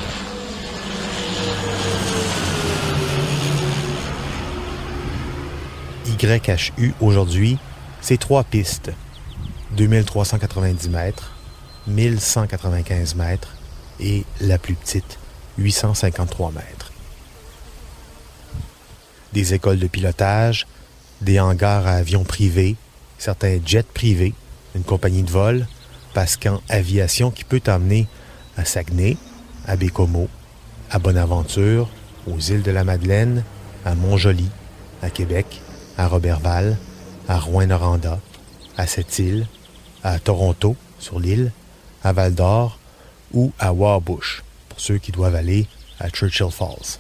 YHU 6.07 6.95
aujourd'hui, 7.01 7.59
c'est 8.01 8.19
trois 8.19 8.45
pistes. 8.45 8.93
2390 9.77 10.89
mètres, 10.91 11.33
1195 11.89 13.15
mètres 13.17 13.55
et 14.01 14.25
la 14.41 14.59
plus 14.59 14.75
petite, 14.75 15.19
853 15.59 16.53
mètres. 16.53 16.93
Des 19.33 19.55
écoles 19.55 19.79
de 19.79 19.87
pilotage, 19.87 20.67
des 21.23 21.41
hangars 21.41 21.87
à 21.87 21.93
avions 21.93 22.25
privés, 22.25 22.77
certains 23.23 23.61
jets 23.65 23.85
privés, 23.85 24.35
une 24.75 24.83
compagnie 24.83 25.23
de 25.23 25.31
vol, 25.31 25.69
Pascan 26.13 26.61
Aviation 26.69 27.31
qui 27.31 27.45
peut 27.45 27.61
t'emmener 27.61 28.09
à 28.57 28.65
Saguenay, 28.65 29.17
à 29.65 29.77
Bécomo, 29.77 30.29
à 30.91 30.99
Bonaventure, 30.99 31.89
aux 32.27 32.41
îles 32.41 32.63
de 32.63 32.73
la 32.73 32.83
Madeleine, 32.83 33.45
à 33.85 33.95
Montjoli, 33.95 34.49
à 35.03 35.11
Québec, 35.11 35.61
à 35.97 36.09
Robertval, 36.09 36.77
à 37.29 37.39
Rouen-Noranda, 37.39 38.19
à 38.77 38.89
Sept-Îles, 38.89 39.47
à 40.03 40.19
Toronto, 40.19 40.75
sur 40.99 41.21
l'île, 41.21 41.53
à 42.03 42.13
Val-d'Or 42.13 42.81
ou 43.33 43.53
à 43.61 43.73
Warbush, 43.73 44.43
pour 44.69 44.81
ceux 44.81 44.99
qui 44.99 45.13
doivent 45.13 45.37
aller 45.37 45.69
à 46.01 46.11
Churchill 46.11 46.51
Falls. 46.51 46.99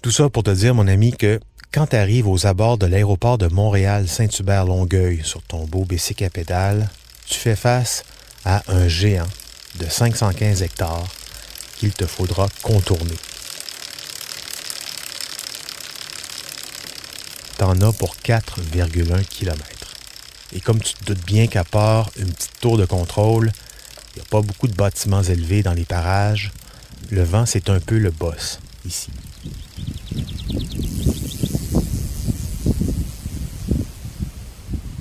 Tout 0.00 0.10
ça 0.10 0.30
pour 0.30 0.44
te 0.44 0.50
dire, 0.50 0.74
mon 0.74 0.88
ami, 0.88 1.12
que 1.12 1.40
quand 1.72 1.86
tu 1.88 1.96
arrives 1.96 2.26
aux 2.26 2.46
abords 2.46 2.78
de 2.78 2.86
l'aéroport 2.86 3.38
de 3.38 3.46
Montréal-Saint-Hubert-Longueuil 3.46 5.22
sur 5.24 5.42
ton 5.42 5.66
beau 5.66 5.84
bicycle 5.84 6.24
à 6.24 6.74
tu 7.26 7.38
fais 7.38 7.54
face 7.54 8.02
à 8.44 8.62
un 8.66 8.88
géant 8.88 9.28
de 9.78 9.88
515 9.88 10.62
hectares 10.62 11.06
qu'il 11.76 11.92
te 11.92 12.06
faudra 12.06 12.48
contourner. 12.62 13.14
T'en 17.56 17.80
as 17.80 17.92
pour 17.92 18.16
4,1 18.16 19.24
km. 19.24 19.64
Et 20.52 20.60
comme 20.60 20.80
tu 20.80 20.94
te 20.94 21.04
doutes 21.04 21.24
bien 21.24 21.46
qu'à 21.46 21.62
part 21.62 22.10
une 22.18 22.32
petite 22.32 22.58
tour 22.60 22.78
de 22.78 22.84
contrôle, 22.84 23.52
il 24.14 24.18
n'y 24.18 24.22
a 24.22 24.28
pas 24.28 24.40
beaucoup 24.40 24.66
de 24.66 24.74
bâtiments 24.74 25.22
élevés 25.22 25.62
dans 25.62 25.74
les 25.74 25.84
parages, 25.84 26.50
le 27.10 27.22
vent 27.22 27.46
c'est 27.46 27.70
un 27.70 27.78
peu 27.78 27.98
le 27.98 28.10
boss 28.10 28.58
ici. 28.84 29.10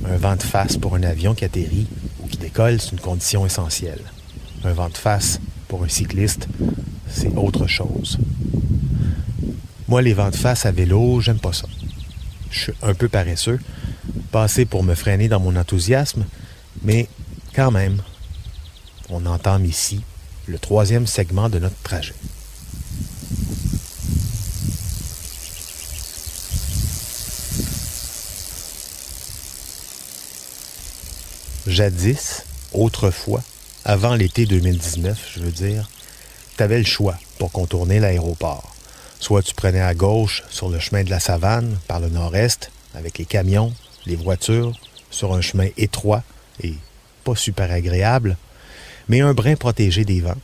Un 0.05 0.17
vent 0.17 0.35
de 0.35 0.43
face 0.43 0.77
pour 0.77 0.95
un 0.95 1.03
avion 1.03 1.35
qui 1.35 1.45
atterrit 1.45 1.87
ou 2.21 2.27
qui 2.27 2.37
décolle, 2.37 2.81
c'est 2.81 2.91
une 2.91 2.99
condition 2.99 3.45
essentielle. 3.45 4.01
Un 4.63 4.73
vent 4.73 4.89
de 4.89 4.97
face 4.97 5.39
pour 5.67 5.83
un 5.83 5.87
cycliste, 5.87 6.47
c'est 7.09 7.35
autre 7.35 7.67
chose. 7.67 8.17
Moi, 9.87 10.01
les 10.01 10.13
vents 10.13 10.29
de 10.29 10.35
face 10.35 10.65
à 10.65 10.71
vélo, 10.71 11.21
j'aime 11.21 11.39
pas 11.39 11.53
ça. 11.53 11.67
Je 12.51 12.59
suis 12.59 12.73
un 12.81 12.93
peu 12.93 13.07
paresseux, 13.07 13.59
passé 14.31 14.65
pour 14.65 14.83
me 14.83 14.95
freiner 14.95 15.27
dans 15.27 15.39
mon 15.39 15.55
enthousiasme, 15.55 16.25
mais 16.83 17.07
quand 17.55 17.71
même, 17.71 18.01
on 19.09 19.25
entame 19.25 19.65
ici 19.65 20.01
le 20.47 20.59
troisième 20.59 21.07
segment 21.07 21.49
de 21.49 21.59
notre 21.59 21.81
trajet. 21.83 22.15
Jadis, 31.69 32.43
autrefois, 32.73 33.43
avant 33.85 34.15
l'été 34.15 34.45
2019, 34.45 35.31
je 35.35 35.39
veux 35.39 35.51
dire, 35.51 35.87
tu 36.57 36.63
avais 36.63 36.79
le 36.79 36.85
choix 36.85 37.17
pour 37.37 37.51
contourner 37.51 37.99
l'aéroport. 37.99 38.75
Soit 39.19 39.43
tu 39.43 39.53
prenais 39.53 39.81
à 39.81 39.93
gauche 39.93 40.43
sur 40.49 40.69
le 40.69 40.79
chemin 40.79 41.03
de 41.03 41.09
la 41.09 41.19
savane, 41.19 41.77
par 41.87 41.99
le 41.99 42.09
nord-est, 42.09 42.71
avec 42.95 43.19
les 43.19 43.25
camions, 43.25 43.73
les 44.05 44.15
voitures, 44.15 44.73
sur 45.11 45.33
un 45.33 45.41
chemin 45.41 45.67
étroit 45.77 46.23
et 46.63 46.73
pas 47.23 47.35
super 47.35 47.71
agréable, 47.71 48.35
mais 49.07 49.21
un 49.21 49.33
brin 49.33 49.55
protégé 49.55 50.05
des 50.05 50.21
vents. 50.21 50.41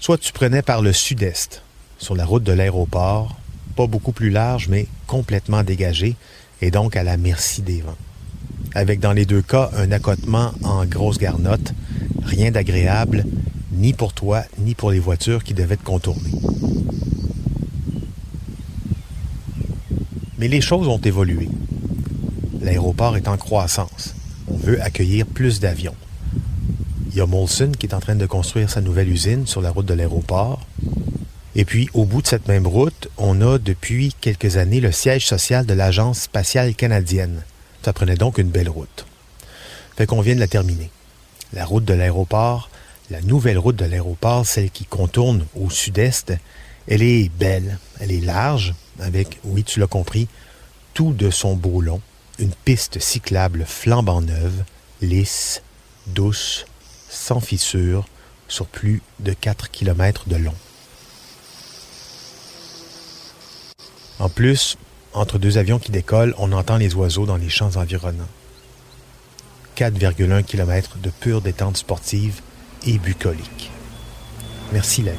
Soit 0.00 0.18
tu 0.18 0.32
prenais 0.32 0.62
par 0.62 0.82
le 0.82 0.92
sud-est, 0.92 1.62
sur 1.98 2.16
la 2.16 2.24
route 2.24 2.44
de 2.44 2.52
l'aéroport, 2.52 3.36
pas 3.76 3.86
beaucoup 3.86 4.12
plus 4.12 4.30
large, 4.30 4.68
mais 4.68 4.86
complètement 5.06 5.62
dégagé, 5.62 6.16
et 6.60 6.70
donc 6.70 6.96
à 6.96 7.02
la 7.02 7.16
merci 7.16 7.62
des 7.62 7.82
vents. 7.82 7.96
Avec 8.74 9.00
dans 9.00 9.12
les 9.12 9.26
deux 9.26 9.42
cas 9.42 9.70
un 9.76 9.90
accotement 9.90 10.52
en 10.62 10.84
grosse 10.84 11.18
garnotte, 11.18 11.74
rien 12.22 12.50
d'agréable, 12.50 13.24
ni 13.72 13.92
pour 13.92 14.12
toi, 14.12 14.42
ni 14.58 14.74
pour 14.74 14.90
les 14.90 15.00
voitures 15.00 15.42
qui 15.42 15.54
devaient 15.54 15.76
te 15.76 15.84
contourner. 15.84 16.30
Mais 20.38 20.48
les 20.48 20.60
choses 20.60 20.88
ont 20.88 20.98
évolué. 20.98 21.48
L'aéroport 22.62 23.16
est 23.16 23.28
en 23.28 23.36
croissance. 23.36 24.14
On 24.48 24.56
veut 24.56 24.80
accueillir 24.82 25.26
plus 25.26 25.60
d'avions. 25.60 25.94
Il 27.10 27.16
y 27.16 27.20
a 27.20 27.26
Molson 27.26 27.72
qui 27.76 27.86
est 27.86 27.94
en 27.94 28.00
train 28.00 28.14
de 28.14 28.26
construire 28.26 28.70
sa 28.70 28.80
nouvelle 28.80 29.08
usine 29.08 29.46
sur 29.46 29.60
la 29.60 29.70
route 29.70 29.86
de 29.86 29.94
l'aéroport. 29.94 30.60
Et 31.56 31.64
puis, 31.64 31.88
au 31.92 32.04
bout 32.04 32.22
de 32.22 32.28
cette 32.28 32.46
même 32.46 32.66
route, 32.66 33.08
on 33.18 33.40
a 33.40 33.58
depuis 33.58 34.14
quelques 34.20 34.56
années 34.56 34.80
le 34.80 34.92
siège 34.92 35.26
social 35.26 35.66
de 35.66 35.74
l'Agence 35.74 36.20
spatiale 36.20 36.74
canadienne. 36.74 37.42
Ça 37.82 37.92
prenait 37.92 38.16
donc 38.16 38.38
une 38.38 38.50
belle 38.50 38.68
route. 38.68 39.06
Fait 39.96 40.06
qu'on 40.06 40.20
vient 40.20 40.34
de 40.34 40.40
la 40.40 40.48
terminer. 40.48 40.90
La 41.52 41.64
route 41.64 41.84
de 41.84 41.94
l'aéroport, 41.94 42.70
la 43.10 43.20
nouvelle 43.22 43.58
route 43.58 43.76
de 43.76 43.84
l'aéroport, 43.84 44.46
celle 44.46 44.70
qui 44.70 44.84
contourne 44.84 45.46
au 45.56 45.68
sud-est, 45.68 46.32
elle 46.86 47.02
est 47.02 47.28
belle, 47.28 47.78
elle 47.98 48.12
est 48.12 48.20
large, 48.20 48.74
avec, 49.00 49.38
oui, 49.44 49.64
tu 49.64 49.80
l'as 49.80 49.86
compris, 49.86 50.28
tout 50.94 51.12
de 51.12 51.30
son 51.30 51.54
beau 51.54 51.80
long, 51.80 52.00
une 52.38 52.52
piste 52.52 53.00
cyclable 53.00 53.64
flambant 53.66 54.20
neuve, 54.20 54.64
lisse, 55.02 55.62
douce, 56.06 56.66
sans 57.08 57.40
fissure, 57.40 58.06
sur 58.48 58.66
plus 58.66 59.02
de 59.20 59.32
4 59.32 59.70
km 59.70 60.28
de 60.28 60.36
long. 60.36 60.54
En 64.18 64.28
plus, 64.28 64.76
entre 65.12 65.38
deux 65.38 65.58
avions 65.58 65.78
qui 65.78 65.90
décollent, 65.90 66.34
on 66.38 66.52
entend 66.52 66.76
les 66.76 66.94
oiseaux 66.94 67.26
dans 67.26 67.36
les 67.36 67.48
champs 67.48 67.76
environnants. 67.76 68.28
4,1 69.76 70.44
km 70.44 70.98
de 70.98 71.10
pure 71.10 71.40
détente 71.40 71.76
sportive 71.76 72.40
et 72.86 72.98
bucolique. 72.98 73.70
Merci 74.72 75.02
la 75.02 75.12
vie. 75.12 75.18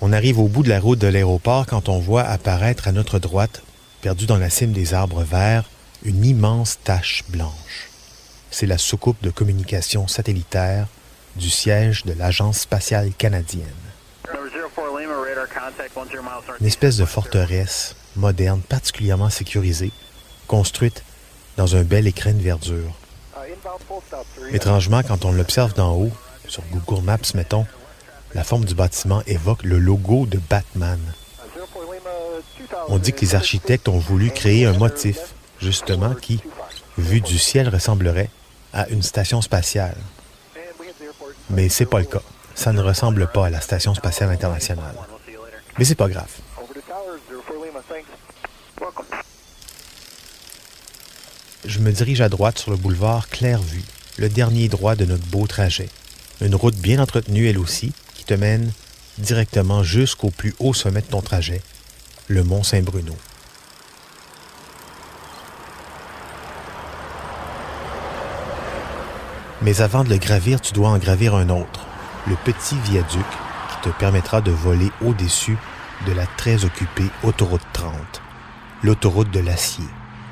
On 0.00 0.12
arrive 0.12 0.40
au 0.40 0.48
bout 0.48 0.64
de 0.64 0.68
la 0.68 0.80
route 0.80 0.98
de 0.98 1.06
l'aéroport 1.06 1.66
quand 1.66 1.88
on 1.88 2.00
voit 2.00 2.24
apparaître 2.24 2.88
à 2.88 2.92
notre 2.92 3.18
droite, 3.18 3.62
perdue 4.00 4.26
dans 4.26 4.38
la 4.38 4.50
cime 4.50 4.72
des 4.72 4.94
arbres 4.94 5.22
verts, 5.22 5.70
une 6.02 6.24
immense 6.24 6.78
tache 6.82 7.22
blanche. 7.28 7.91
C'est 8.52 8.66
la 8.66 8.76
soucoupe 8.76 9.20
de 9.22 9.30
communication 9.30 10.06
satellitaire 10.06 10.86
du 11.36 11.48
siège 11.48 12.04
de 12.04 12.12
l'Agence 12.12 12.58
spatiale 12.58 13.10
canadienne. 13.16 13.64
Une 16.60 16.66
espèce 16.66 16.98
de 16.98 17.06
forteresse 17.06 17.96
moderne, 18.14 18.60
particulièrement 18.60 19.30
sécurisée, 19.30 19.90
construite 20.48 21.02
dans 21.56 21.76
un 21.76 21.82
bel 21.82 22.06
écrin 22.06 22.34
de 22.34 22.42
verdure. 22.42 22.92
Étrangement, 24.50 25.02
quand 25.02 25.24
on 25.24 25.32
l'observe 25.32 25.72
d'en 25.72 25.94
haut, 25.96 26.12
sur 26.46 26.62
Google 26.70 27.02
Maps, 27.02 27.34
mettons, 27.34 27.66
la 28.34 28.44
forme 28.44 28.66
du 28.66 28.74
bâtiment 28.74 29.22
évoque 29.26 29.62
le 29.62 29.78
logo 29.78 30.26
de 30.26 30.38
Batman. 30.50 31.00
On 32.88 32.98
dit 32.98 33.14
que 33.14 33.22
les 33.22 33.34
architectes 33.34 33.88
ont 33.88 33.98
voulu 33.98 34.30
créer 34.30 34.66
un 34.66 34.74
motif, 34.74 35.18
justement, 35.58 36.14
qui, 36.14 36.42
vu 36.98 37.22
du 37.22 37.38
ciel, 37.38 37.70
ressemblerait 37.70 38.28
à 38.72 38.88
une 38.88 39.02
station 39.02 39.42
spatiale. 39.42 39.96
Mais 41.50 41.68
c'est 41.68 41.86
pas 41.86 41.98
le 41.98 42.06
cas. 42.06 42.22
Ça 42.54 42.72
ne 42.72 42.80
ressemble 42.80 43.26
pas 43.28 43.46
à 43.46 43.50
la 43.50 43.60
station 43.60 43.94
spatiale 43.94 44.30
internationale. 44.30 44.94
Mais 45.78 45.84
c'est 45.84 45.94
pas 45.94 46.08
grave. 46.08 46.30
Je 51.64 51.78
me 51.78 51.92
dirige 51.92 52.20
à 52.20 52.28
droite 52.28 52.58
sur 52.58 52.70
le 52.70 52.76
boulevard 52.76 53.28
Clairvue, 53.28 53.84
le 54.18 54.28
dernier 54.28 54.68
droit 54.68 54.96
de 54.96 55.04
notre 55.04 55.26
beau 55.26 55.46
trajet. 55.46 55.88
Une 56.40 56.54
route 56.54 56.76
bien 56.76 56.98
entretenue 56.98 57.48
elle 57.48 57.58
aussi, 57.58 57.92
qui 58.14 58.24
te 58.24 58.34
mène 58.34 58.72
directement 59.18 59.82
jusqu'au 59.82 60.30
plus 60.30 60.54
haut 60.58 60.74
sommet 60.74 61.02
de 61.02 61.06
ton 61.06 61.22
trajet, 61.22 61.62
le 62.28 62.42
mont 62.42 62.62
Saint-Bruno. 62.62 63.14
Mais 69.62 69.80
avant 69.80 70.02
de 70.02 70.08
le 70.08 70.16
gravir, 70.16 70.60
tu 70.60 70.72
dois 70.72 70.88
en 70.88 70.98
gravir 70.98 71.36
un 71.36 71.48
autre, 71.48 71.86
le 72.26 72.34
petit 72.34 72.76
viaduc 72.84 73.24
qui 73.70 73.88
te 73.88 73.94
permettra 73.96 74.40
de 74.40 74.50
voler 74.50 74.90
au-dessus 75.04 75.56
de 76.06 76.12
la 76.12 76.26
très 76.26 76.64
occupée 76.64 77.08
autoroute 77.22 77.62
30, 77.72 77.94
l'autoroute 78.82 79.30
de 79.30 79.38
l'acier, 79.38 79.84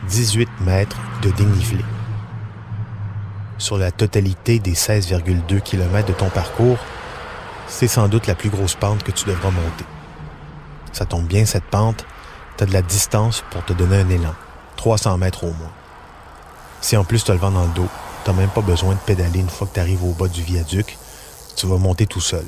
18 0.09 0.49
mètres 0.63 0.99
de 1.23 1.31
dénivelé. 1.31 1.85
Sur 3.59 3.79
la 3.79 3.93
totalité 3.93 4.59
des 4.59 4.75
16,2 4.75 5.61
km 5.61 6.09
de 6.09 6.13
ton 6.13 6.29
parcours, 6.29 6.79
c'est 7.69 7.87
sans 7.87 8.09
doute 8.09 8.27
la 8.27 8.35
plus 8.35 8.51
grosse 8.51 8.75
pente 8.75 9.05
que 9.05 9.13
tu 9.13 9.27
devras 9.27 9.51
monter. 9.51 9.85
Ça 10.93 11.05
tombe 11.05 11.27
bien, 11.27 11.47
cette 11.47 11.65
pente, 11.65 12.05
tu 12.57 12.65
as 12.65 12.67
de 12.67 12.73
la 12.73 12.83
distance 12.83 13.45
pour 13.51 13.65
te 13.65 13.73
donner 13.73 14.01
un 14.01 14.09
élan, 14.09 14.35
300 14.77 15.19
mètres 15.19 15.45
au 15.45 15.53
moins. 15.53 15.71
Si 16.81 16.97
en 16.97 17.05
plus 17.05 17.23
tu 17.23 17.31
le 17.31 17.39
vent 17.39 17.53
dans 17.53 17.63
le 17.63 17.75
dos, 17.75 17.89
tu 18.25 18.33
même 18.33 18.51
pas 18.51 18.61
besoin 18.61 18.95
de 18.95 19.01
pédaler 19.01 19.41
une 19.41 19.49
fois 19.49 19.67
que 19.67 19.75
tu 19.75 19.81
arrives 19.81 20.05
au 20.05 20.13
bas 20.13 20.29
du 20.29 20.43
viaduc, 20.43 20.99
tu 21.57 21.67
vas 21.67 21.79
monter 21.79 22.07
tout 22.07 22.21
seul. 22.21 22.45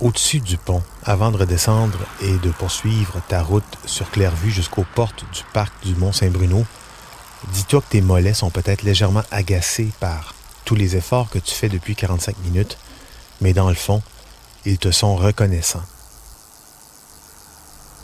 Au-dessus 0.00 0.40
du 0.40 0.56
pont, 0.56 0.82
avant 1.04 1.30
de 1.30 1.36
redescendre 1.36 1.98
et 2.20 2.36
de 2.38 2.50
poursuivre 2.50 3.20
ta 3.28 3.42
route 3.42 3.78
sur 3.84 4.10
Clairvue 4.10 4.50
jusqu'aux 4.50 4.86
portes 4.94 5.24
du 5.32 5.42
parc 5.52 5.72
du 5.84 5.94
Mont-Saint-Bruno, 5.94 6.64
dis-toi 7.52 7.80
que 7.80 7.90
tes 7.90 8.00
mollets 8.00 8.34
sont 8.34 8.50
peut-être 8.50 8.82
légèrement 8.82 9.22
agacés 9.30 9.90
par 10.00 10.34
tous 10.64 10.74
les 10.74 10.96
efforts 10.96 11.30
que 11.30 11.38
tu 11.38 11.54
fais 11.54 11.68
depuis 11.68 11.94
45 11.94 12.36
minutes 12.38 12.78
mais 13.42 13.52
dans 13.52 13.68
le 13.68 13.74
fond, 13.74 14.02
ils 14.64 14.78
te 14.78 14.90
sont 14.90 15.16
reconnaissants. 15.16 15.82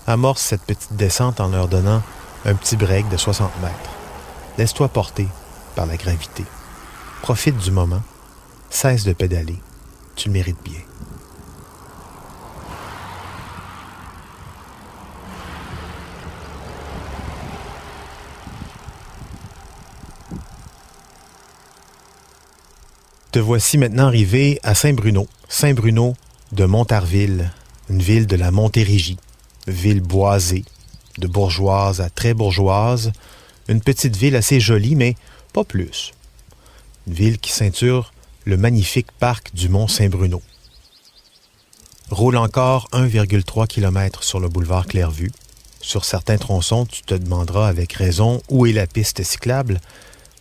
Amorce 0.07 0.43
cette 0.43 0.63
petite 0.63 0.95
descente 0.95 1.41
en 1.41 1.49
leur 1.49 1.69
donnant 1.69 2.03
un 2.45 2.55
petit 2.55 2.77
break 2.77 3.09
de 3.09 3.17
60 3.17 3.51
mètres. 3.63 3.91
Laisse-toi 4.59 4.89
porter 4.89 5.29
par 5.79 5.87
la 5.87 5.97
gravité. 5.97 6.43
Profite 7.23 7.57
du 7.57 7.71
moment. 7.71 8.03
Cesse 8.69 9.05
de 9.05 9.13
pédaler. 9.13 9.55
Tu 10.17 10.27
le 10.27 10.33
mérites 10.33 10.57
bien. 10.65 10.81
Te 23.31 23.39
voici 23.39 23.79
maintenant 23.79 24.09
arrivé 24.09 24.59
à 24.65 24.75
Saint-Bruno. 24.75 25.29
Saint-Bruno 25.49 26.17
de 26.51 26.65
Montarville, 26.65 27.53
une 27.89 28.03
ville 28.03 28.27
de 28.27 28.35
la 28.35 28.51
Montérégie, 28.51 29.19
ville 29.69 30.01
boisée, 30.01 30.65
de 31.19 31.29
bourgeoise 31.29 32.01
à 32.01 32.11
très 32.11 32.35
bourgeoise, 32.35 33.13
une 33.69 33.81
petite 33.81 34.17
ville 34.17 34.35
assez 34.35 34.59
jolie, 34.59 34.97
mais 34.97 35.15
pas 35.53 35.65
plus. 35.65 36.13
Une 37.07 37.15
ville 37.15 37.39
qui 37.39 37.53
ceinture 37.53 38.13
le 38.45 38.57
magnifique 38.57 39.13
parc 39.13 39.55
du 39.55 39.69
Mont 39.69 39.89
Saint-Bruno. 39.89 40.43
Roule 42.11 42.39
encore 42.39 42.89
1,3 42.93 43.67
km 43.67 44.25
sur 44.25 44.41
le 44.41 44.49
boulevard 44.49 44.87
Clairvue. 44.87 45.33
Sur 45.81 46.05
certains 46.05 46.39
tronçons, 46.39 46.87
tu 46.87 47.03
te 47.03 47.15
demanderas 47.15 47.69
avec 47.69 47.93
raison 47.93 48.43
où 48.49 48.67
est 48.67 48.73
la 48.73 48.87
piste 48.87 49.23
cyclable, 49.23 49.81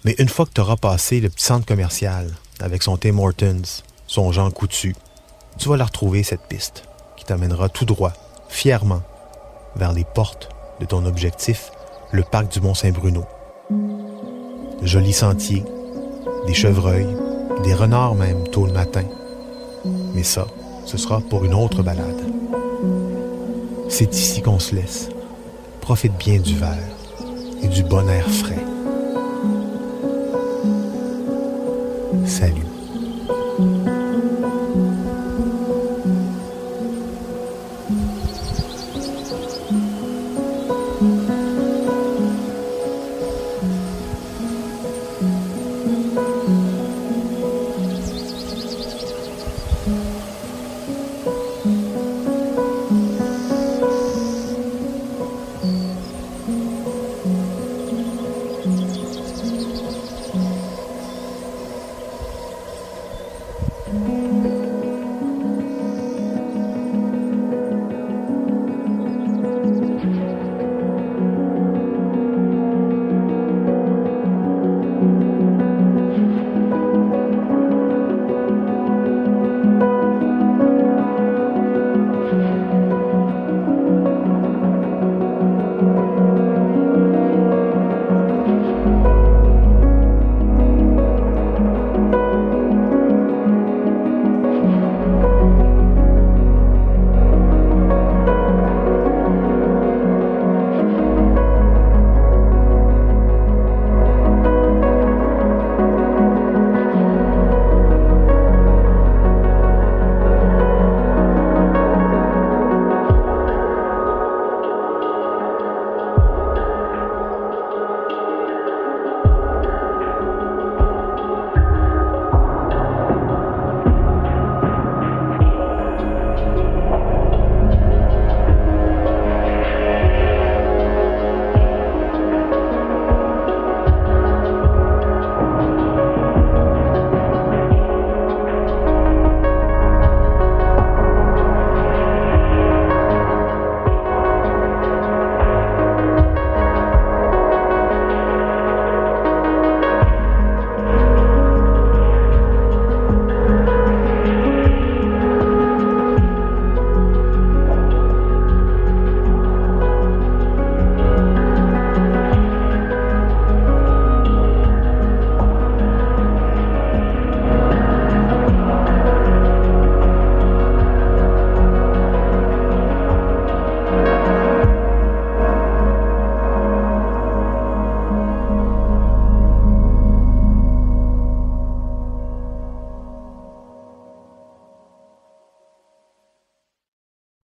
mais 0.06 0.15
une 0.20 0.30
fois 0.30 0.46
que 0.46 0.54
tu 0.54 0.62
auras 0.62 0.78
passé 0.78 1.20
le 1.20 1.30
petit 1.30 1.43
centre 1.43 1.65
commercial, 1.65 2.34
avec 2.60 2.84
son 2.84 2.98
Tim 2.98 3.17
Hortons, 3.17 3.84
son 4.08 4.32
Jean 4.32 4.50
Coutu, 4.52 4.96
tu 5.58 5.70
vas 5.70 5.78
la 5.78 5.86
retrouver, 5.86 6.24
cette 6.24 6.48
piste, 6.48 6.86
qui 7.17 7.26
t'amènera 7.26 7.67
tout 7.67 7.86
droit, 7.86 8.13
fièrement, 8.48 9.04
vers 9.76 9.91
les 9.91 10.06
portes 10.06 10.50
de 10.80 10.86
ton 10.86 11.06
objectif, 11.06 11.72
le 12.12 12.24
parc 12.24 12.52
du 12.52 12.62
Mont-Saint-Bruno. 12.62 13.26
Joli 14.82 15.12
sentier, 15.12 15.63
des 16.46 16.54
chevreuils, 16.54 17.08
des 17.63 17.74
renards 17.74 18.16
même 18.16 18.48
tôt 18.48 18.66
le 18.66 18.74
matin. 18.74 19.04
Mais 20.13 20.24
ça, 20.24 20.48
ce 20.86 20.98
sera 20.98 21.20
pour 21.20 21.46
une 21.46 21.54
autre 21.54 21.84
balade. 21.84 22.22
C'est 23.90 24.13
ici 24.13 24.42
qu'on 24.42 24.60
se 24.60 24.76
laisse. 24.76 25.10
Profite 25.82 26.18
bien 26.18 26.40
du 26.40 26.56
verre 26.56 26.78
et 27.63 27.68
du 27.68 27.84
bon 27.84 28.08
air 28.08 28.30
frais. 28.30 28.77